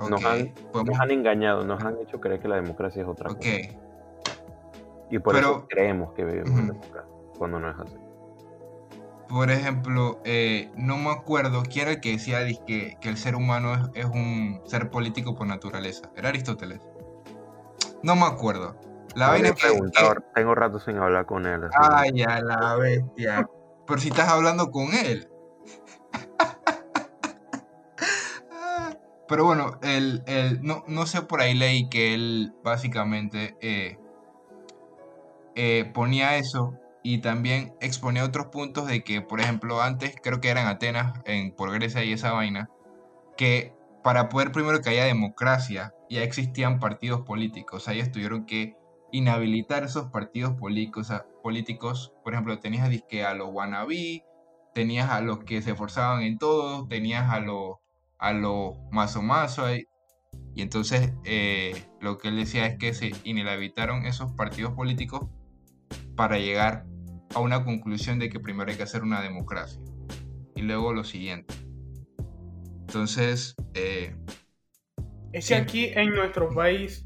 [0.10, 3.40] nos, han, engañado, nos han hecho creer que la democracia es otra cosa.
[5.10, 7.98] Y por eso creemos que vivimos en democracia, cuando no es así.
[9.30, 13.36] Por ejemplo, eh, no me acuerdo quién era el que decía que, que el ser
[13.36, 16.10] humano es, un ser político por naturaleza.
[16.16, 16.80] ¿Era Aristóteles?
[18.04, 18.80] No me acuerdo.
[19.16, 19.68] La vaina que,
[20.34, 21.62] Tengo rato sin hablar con él.
[21.74, 23.50] Ay, a la bestia.
[23.86, 25.30] Pero si estás hablando con él.
[29.28, 30.24] Pero bueno, el,
[30.62, 33.98] no, no, sé por ahí leí que él básicamente eh,
[35.60, 40.50] eh, ponía eso y también exponía otros puntos de que, por ejemplo, antes creo que
[40.50, 42.70] eran Atenas, en, por Grecia y esa vaina,
[43.38, 48.46] que para poder primero que haya democracia ya existían partidos políticos, o sea, ellos tuvieron
[48.46, 48.78] que
[49.12, 52.14] inhabilitar esos partidos políticos, políticos.
[52.24, 54.24] Por ejemplo, tenías disque a los wannabe,
[54.76, 57.78] tenías a los que se esforzaban en todo, tenías a los
[58.20, 59.66] a lo mazo mazo.
[59.74, 65.28] Y entonces eh, lo que él decía es que se inhabilitaron esos partidos políticos
[66.18, 66.84] para llegar
[67.34, 69.80] a una conclusión de que primero hay que hacer una democracia.
[70.56, 71.54] Y luego lo siguiente.
[72.82, 73.56] Entonces...
[73.76, 74.14] Eh,
[75.32, 77.06] es que aquí en nuestro país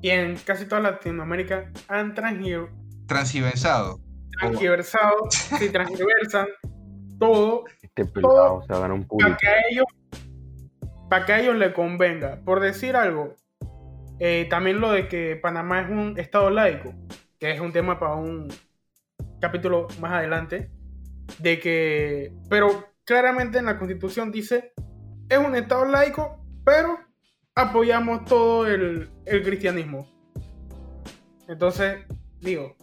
[0.00, 4.00] y en casi toda Latinoamérica han transgiversado.
[4.38, 6.46] Transgiversado, si transgiversan
[7.18, 7.64] todo.
[7.82, 9.86] Este pelado se un Para que, a ellos,
[11.08, 12.40] para que a ellos le convenga.
[12.44, 13.34] Por decir algo,
[14.20, 16.94] eh, también lo de que Panamá es un estado laico,
[17.38, 18.48] que es un tema para un
[19.40, 20.70] capítulo más adelante,
[21.38, 24.72] de que, pero claramente en la constitución dice,
[25.28, 26.98] es un estado laico, pero
[27.54, 30.06] apoyamos todo el, cristianismo.
[31.48, 31.98] Entonces,
[32.40, 32.76] digo,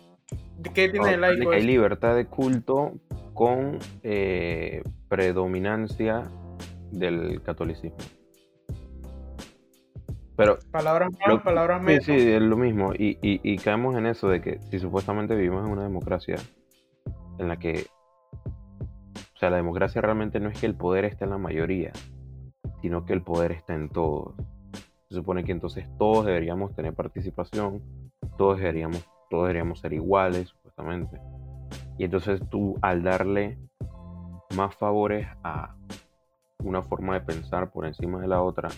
[0.73, 1.51] ¿qué tiene el laico?
[1.51, 2.93] Hay libertad de culto
[3.33, 6.23] con eh, predominancia
[6.91, 7.97] del catolicismo.
[10.35, 12.05] Pero, palabras más, palabras menos.
[12.05, 12.93] Sí, sí, es lo mismo.
[12.93, 16.37] Y, y, caemos en eso de que si supuestamente vivimos en una democracia
[17.37, 17.85] en la que,
[18.45, 21.91] o sea, la democracia realmente no es que el poder esté en la mayoría,
[22.81, 24.33] sino que el poder está en todos.
[25.09, 27.83] Se supone que entonces todos deberíamos tener participación,
[28.37, 31.19] todos deberíamos, todos deberíamos ser iguales, supuestamente.
[31.99, 33.59] Y entonces tú al darle
[34.55, 35.75] más favores a
[36.63, 38.69] una forma de pensar por encima de la otra,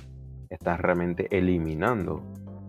[0.49, 2.23] estás realmente eliminando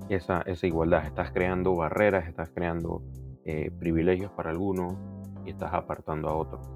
[0.08, 3.02] esa, esa igualdad, estás creando barreras, estás creando
[3.44, 4.94] eh, privilegios para algunos
[5.44, 6.66] y estás apartando a otros.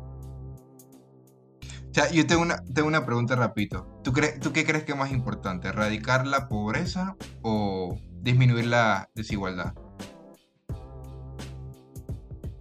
[1.91, 4.01] O sea, yo tengo una, tengo una pregunta rapidito.
[4.05, 5.69] ¿Tú, ¿Tú qué crees que es más importante?
[5.69, 9.75] ¿Erradicar la pobreza o disminuir la desigualdad?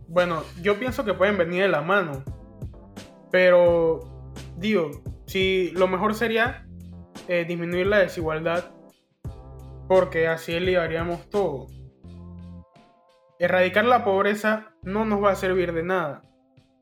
[0.08, 2.24] Bueno, yo pienso que pueden venir de la mano.
[3.32, 4.90] Pero, digo,
[5.28, 6.68] si lo mejor sería
[7.30, 8.72] eh, disminuir la desigualdad,
[9.88, 11.68] porque así elevaríamos todo.
[13.38, 16.24] Erradicar la pobreza no nos va a servir de nada.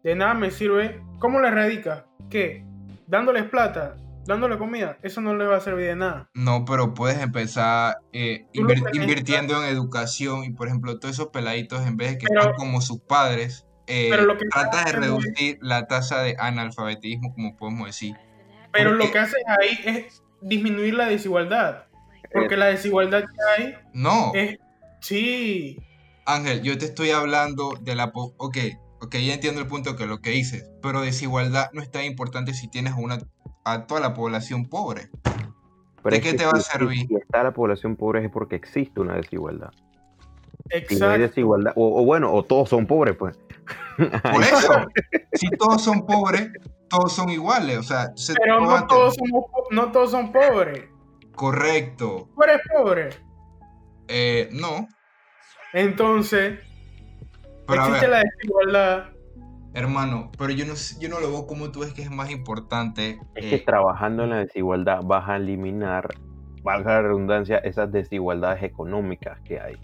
[0.03, 1.01] De nada me sirve.
[1.19, 2.05] ¿Cómo la erradica?
[2.29, 2.65] ¿Qué?
[3.07, 3.97] ¿Dándoles plata?
[4.25, 4.97] ¿Dándole comida?
[5.01, 6.29] Eso no le va a servir de nada.
[6.33, 11.97] No, pero puedes empezar eh, invirtiendo en educación y, por ejemplo, todos esos peladitos, en
[11.97, 14.09] vez de que están como sus padres, eh,
[14.49, 18.15] tratas de reducir la tasa de analfabetismo, como podemos decir.
[18.71, 21.85] Pero lo que haces ahí es disminuir la desigualdad.
[22.31, 23.75] Porque la desigualdad que hay.
[23.93, 24.31] No.
[24.33, 24.57] Es,
[25.01, 25.77] sí.
[26.25, 28.11] Ángel, yo te estoy hablando de la.
[28.13, 28.57] Ok,
[28.99, 30.69] ok, ya entiendo el punto que lo que dices.
[30.81, 33.19] Pero desigualdad no es tan importante si tienes una,
[33.63, 35.09] a toda la población pobre.
[36.03, 37.07] ¿De qué te va a servir?
[37.07, 39.71] Si está la población pobre es porque existe una desigualdad.
[40.69, 40.93] Exacto.
[40.93, 43.37] Si no hay desigualdad, o, bueno, o todos son pobres, pues.
[43.97, 44.07] Por
[44.43, 44.87] eso,
[45.33, 46.49] si todos son pobres,
[46.89, 47.77] todos son iguales.
[47.77, 49.15] O sea, pero no todos,
[49.71, 50.85] no todos son pobres.
[51.35, 52.29] Correcto.
[52.35, 53.09] ¿Tú eres pobre?
[54.07, 54.87] Eh, no.
[55.73, 56.59] Entonces,
[57.67, 59.09] existe la desigualdad.
[59.73, 63.19] Hermano, pero yo no, yo no lo veo como tú ves que es más importante.
[63.35, 66.07] Es que eh, trabajando en la desigualdad vas a eliminar,
[66.63, 69.75] valga la redundancia, esas desigualdades económicas que hay.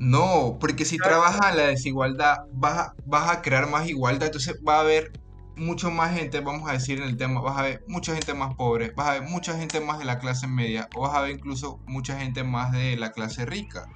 [0.00, 4.60] No, porque si trabajas en la desigualdad vas a, vas a crear más igualdad, entonces
[4.66, 5.12] va a haber
[5.56, 8.54] mucho más gente, vamos a decir en el tema, vas a ver mucha gente más
[8.54, 11.32] pobre, vas a ver mucha gente más de la clase media o vas a ver
[11.32, 13.86] incluso mucha gente más de la clase rica.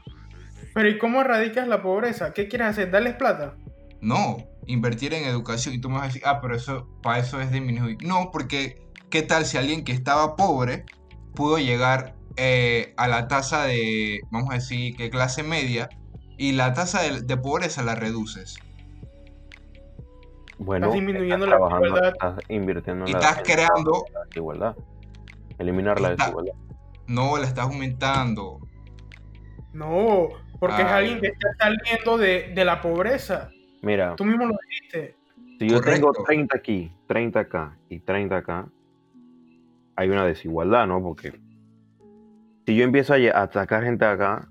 [0.74, 2.32] Pero ¿y cómo erradicas la pobreza?
[2.34, 2.90] ¿Qué quieres hacer?
[2.90, 3.56] ¿Darles plata?
[4.00, 4.36] No,
[4.66, 7.50] invertir en educación y tú me vas a decir, ah, pero eso, para eso es
[7.50, 7.96] disminuir.
[8.02, 10.84] No, porque ¿qué tal si alguien que estaba pobre
[11.34, 15.88] pudo llegar eh, a la tasa de, vamos a decir, que clase media
[16.36, 18.58] y la tasa de pobreza la reduces?
[20.58, 22.08] Bueno, estás disminuyendo la desigualdad.
[22.08, 24.76] Estás invirtiendo en y estás creando la desigualdad.
[25.58, 26.54] Eliminar la desigualdad.
[27.06, 28.60] No, la estás aumentando.
[29.72, 30.28] No,
[30.58, 33.50] porque es alguien que está saliendo de, de, la pobreza.
[33.82, 34.16] Mira.
[34.16, 35.14] Tú mismo lo dijiste.
[35.58, 38.68] Si yo tengo 30 aquí, 30 acá y 30 acá,
[39.96, 41.02] hay una desigualdad, ¿no?
[41.02, 41.38] Porque
[42.66, 44.48] si yo empiezo a atacar gente acá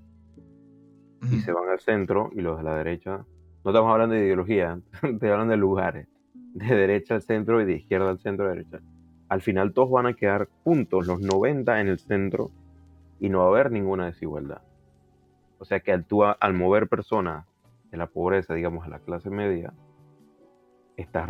[1.30, 3.24] y se van al centro y los de la derecha
[3.66, 4.78] no estamos hablando de ideología,
[5.18, 8.78] te hablando de lugares, de derecha al centro y de izquierda al centro, de derecha.
[9.28, 12.52] Al final todos van a quedar juntos, los 90 en el centro,
[13.18, 14.62] y no va a haber ninguna desigualdad.
[15.58, 17.44] O sea que al, tú, al mover personas
[17.90, 19.72] de la pobreza, digamos, a la clase media,
[20.96, 21.28] estás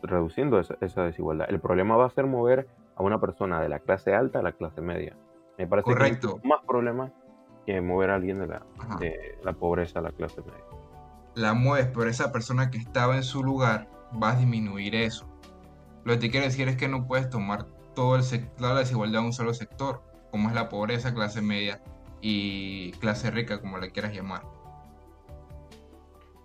[0.00, 1.46] reduciendo esa, desigualdad.
[1.50, 4.52] El problema va a ser mover a una persona de la clase alta a la
[4.52, 5.16] clase media.
[5.58, 6.34] Me parece Correcto.
[6.34, 7.10] que es más problema
[7.66, 8.62] que mover a alguien de la,
[9.00, 10.83] de la pobreza a la clase media
[11.34, 15.28] la mueves por esa persona que estaba en su lugar, vas a disminuir eso.
[16.04, 18.22] Lo que te quiero decir es que no puedes tomar todo el
[18.56, 21.80] toda la desigualdad de un solo sector, como es la pobreza, clase media
[22.20, 24.42] y clase rica, como la quieras llamar.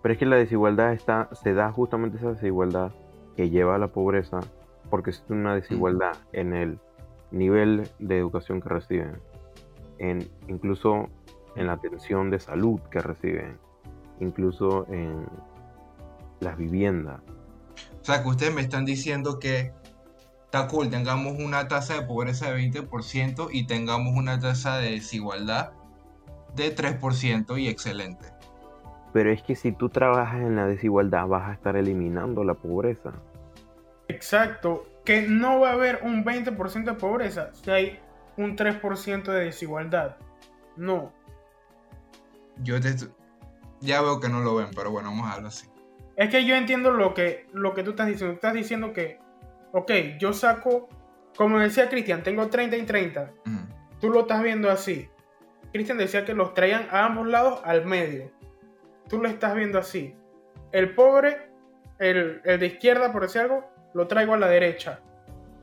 [0.02, 2.92] Pero es que la desigualdad está, se da justamente esa desigualdad
[3.36, 4.40] que lleva a la pobreza,
[4.88, 6.78] porque es una desigualdad en el
[7.30, 9.18] nivel de educación que reciben,
[9.98, 11.08] en, incluso
[11.56, 13.58] en la atención de salud que reciben,
[14.20, 15.26] incluso en
[16.40, 17.20] las viviendas.
[18.00, 19.72] O sea, que ustedes me están diciendo que
[20.44, 25.72] está cool, tengamos una tasa de pobreza de 20% y tengamos una tasa de desigualdad
[26.56, 28.26] de 3% y excelente.
[29.12, 33.12] Pero es que si tú trabajas en la desigualdad vas a estar eliminando la pobreza.
[34.08, 37.98] Exacto, que no va a haber un 20% de pobreza si hay
[38.36, 40.16] un 3% de desigualdad.
[40.76, 41.12] No.
[42.62, 42.94] Yo te,
[43.80, 45.68] ya veo que no lo ven, pero bueno, vamos a hablar así.
[46.16, 48.34] Es que yo entiendo lo que, lo que tú estás diciendo.
[48.34, 49.18] Tú estás diciendo que,
[49.72, 50.88] ok, yo saco,
[51.36, 53.32] como decía Cristian, tengo 30 y 30.
[54.00, 55.08] Tú lo estás viendo así.
[55.72, 58.30] Cristian decía que los traían a ambos lados al medio.
[59.08, 60.14] Tú lo estás viendo así.
[60.72, 61.50] El pobre,
[61.98, 63.64] el, el de izquierda, por decir algo,
[63.94, 65.00] lo traigo a la derecha.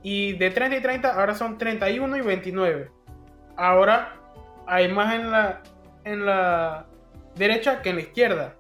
[0.01, 2.91] Y de 30 y 30 ahora son 31 y 29.
[3.57, 4.19] Ahora
[4.65, 5.61] hay más en la,
[6.03, 6.86] en la
[7.37, 8.55] derecha que en la izquierda.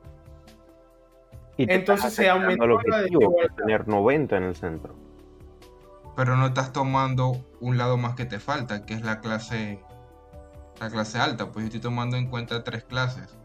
[1.57, 4.95] Y Entonces se aumenta el objetivo de tener 90 en el centro.
[6.15, 9.79] Pero no estás tomando un lado más que te falta, que es la clase
[10.79, 13.35] la clase alta, pues yo estoy tomando en cuenta tres clases.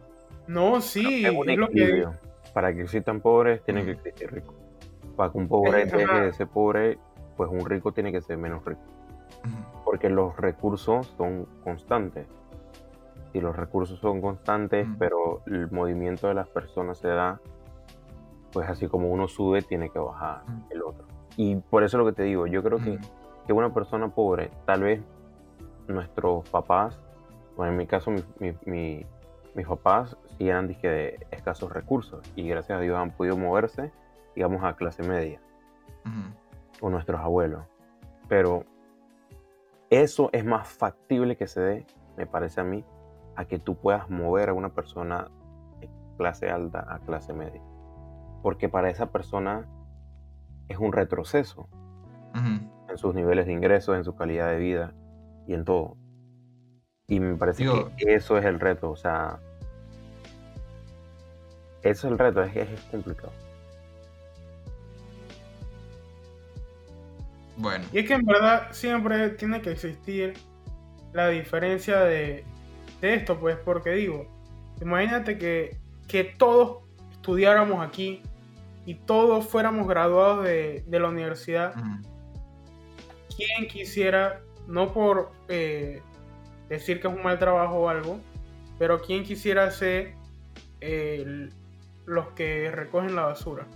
[0.46, 2.06] No, sí, es, lo que...
[2.52, 4.54] Para que existan pobres, tiene que existir rico.
[5.16, 6.98] Para que un pobre deje de ser pobre,
[7.36, 8.82] pues un rico tiene que ser menos rico.
[9.84, 12.26] Porque los recursos son constantes
[13.32, 17.40] y los recursos son constantes, pero el movimiento de las personas se da,
[18.52, 21.06] pues así como uno sube, tiene que bajar el otro.
[21.36, 22.98] Y por eso lo que te digo, yo creo que,
[23.46, 25.00] que una persona pobre, tal vez
[25.88, 26.98] nuestros papás,
[27.56, 28.10] bueno, en mi caso
[28.64, 33.92] mis papás sí eran de escasos recursos y gracias a Dios han podido moverse,
[34.34, 35.40] digamos, a clase media.
[36.80, 37.62] O nuestros abuelos.
[38.28, 38.64] Pero
[39.90, 42.84] eso es más factible que se dé, me parece a mí,
[43.36, 45.30] a que tú puedas mover a una persona
[45.80, 47.62] de clase alta a clase media.
[48.42, 49.68] porque para esa persona
[50.68, 51.68] es un retroceso
[52.34, 54.94] en sus niveles de ingresos, en su calidad de vida
[55.46, 55.96] y en todo.
[57.06, 57.64] Y me parece
[57.96, 59.38] que eso es el reto, o sea,
[61.82, 63.32] eso es el reto, es, es complicado.
[67.56, 67.84] Bueno.
[67.92, 70.34] Y es que en verdad siempre tiene que existir
[71.12, 72.44] la diferencia de,
[73.02, 74.26] esto, pues, porque digo,
[74.80, 75.76] imagínate que,
[76.08, 78.22] que todos estudiáramos aquí
[78.84, 81.74] y todos fuéramos graduados de, la universidad,
[83.36, 86.02] quien quisiera, no por eh,
[86.68, 88.18] decir que es un mal trabajo o algo,
[88.78, 90.14] pero quien quisiera ser
[92.06, 93.66] los que recogen la basura?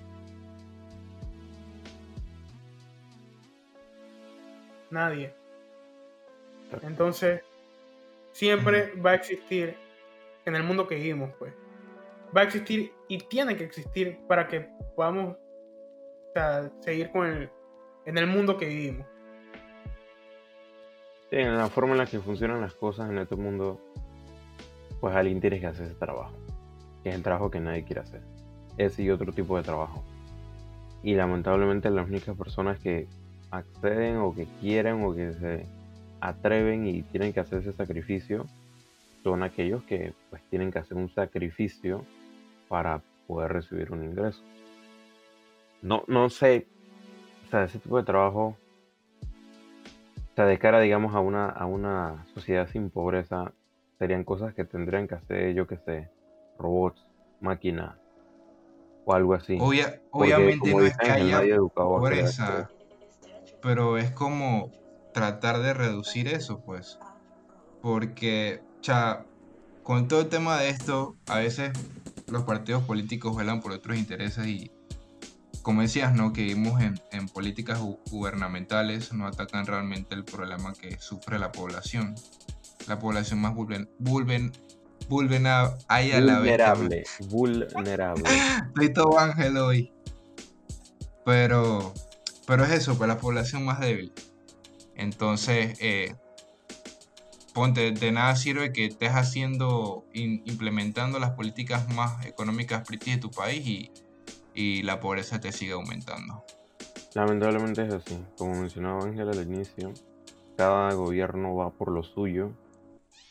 [4.91, 5.33] Nadie.
[6.83, 7.43] Entonces,
[8.37, 9.75] siempre va a existir
[10.45, 11.55] en el mundo que vivimos, pues
[12.37, 15.37] va a existir y tiene que existir para que podamos
[16.81, 17.51] seguir con el,
[18.05, 19.07] en el mundo que vivimos.
[21.31, 23.81] en la forma en la que funcionan las cosas en este mundo,
[25.01, 26.37] pues alguien tiene que hacer ese trabajo,
[27.03, 28.21] que es el trabajo que nadie quiere hacer.
[28.77, 30.05] Ese y otro tipo de trabajo.
[31.03, 33.09] Y lamentablemente las únicas personas que
[33.51, 35.67] acceden o que quieren o que se
[36.21, 38.47] atreven y tienen que hacer ese sacrificio
[39.23, 42.05] son aquellos que pues tienen que hacer un sacrificio
[42.69, 44.41] para poder recibir un ingreso.
[45.83, 46.69] No, no sé,
[47.45, 48.57] o sea, ese tipo de trabajo,
[49.23, 53.53] o sea, de cara, digamos, a una, a una sociedad sin pobreza,
[53.99, 56.09] serían cosas que tendrían que hacer, yo que sé,
[56.57, 57.05] robots,
[57.41, 57.97] máquinas
[59.05, 59.59] o algo así.
[59.61, 61.41] obviamente no es que haya
[61.75, 62.71] pobreza,
[63.61, 64.71] pero es como
[65.17, 66.99] tratar de reducir eso, pues.
[67.81, 69.25] Porque, cha,
[69.83, 71.73] con todo el tema de esto, a veces
[72.29, 74.71] los partidos políticos velan por otros intereses y,
[75.63, 76.35] como decías, ¿no?
[76.35, 82.15] que vivimos en, políticas gubernamentales, no atacan realmente el problema que sufre la población.
[82.87, 84.53] La población más vulven, vulven,
[85.09, 85.77] vulnerable.
[86.11, 87.05] Vulnerable.
[87.31, 88.25] Vulnerable.
[88.69, 89.91] Estoy todo ángel hoy.
[91.25, 91.95] Pero,
[92.47, 94.13] pero es eso, pues la población más débil.
[94.97, 96.15] Entonces, eh,
[97.57, 103.91] ponte, de nada sirve que estés haciendo, implementando las políticas más económicas de tu país
[104.55, 106.43] y, la pobreza te sigue aumentando.
[107.15, 108.19] Lamentablemente es así.
[108.39, 109.93] Como mencionaba Ángel al inicio,
[110.57, 112.53] cada gobierno va por lo suyo,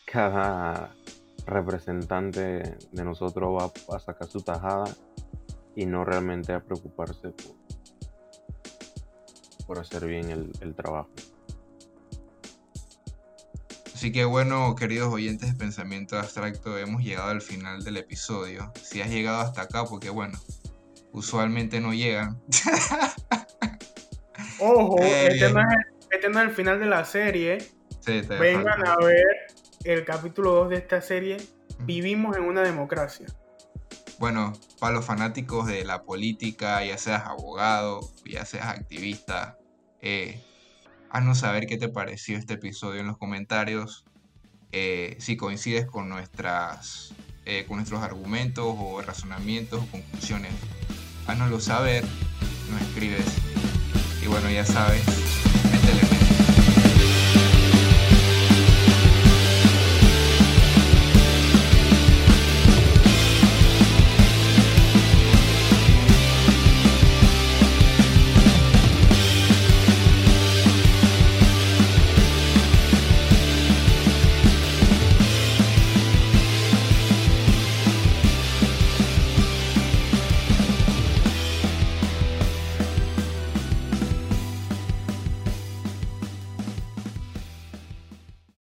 [0.05, 0.95] cada
[1.47, 4.86] representante de nosotros va a sacar su tajada
[5.76, 7.34] y no realmente a preocuparse
[9.66, 10.30] por, hacer bien
[10.61, 11.09] el trabajo.
[13.96, 18.74] Así que bueno, queridos oyentes de Pensamiento Abstracto, hemos llegado al final del episodio.
[18.84, 20.38] Si has llegado hasta acá, porque bueno,
[21.14, 22.38] usualmente no llegan.
[24.60, 25.62] Ojo, eh, este, no
[26.41, 27.70] es el, final de la serie.
[28.06, 29.24] Vengan a ver
[29.86, 31.38] el capítulo 2 de esta serie.
[31.80, 33.28] Vivimos en una democracia.
[34.20, 39.58] Bueno, para los fanáticos de la política, ya seas abogado, ya seas activista,
[40.02, 40.43] eh,
[41.10, 44.06] Haznos saber qué te pareció este episodio en los comentarios.
[44.72, 47.14] Eh, si coincides con, nuestras,
[47.45, 50.51] eh, con nuestros argumentos o razonamientos o conclusiones.
[51.28, 52.03] Haznoslo saber,
[52.72, 53.26] nos escribes.
[54.22, 55.03] Y bueno, ya sabes,
[55.72, 56.14] métele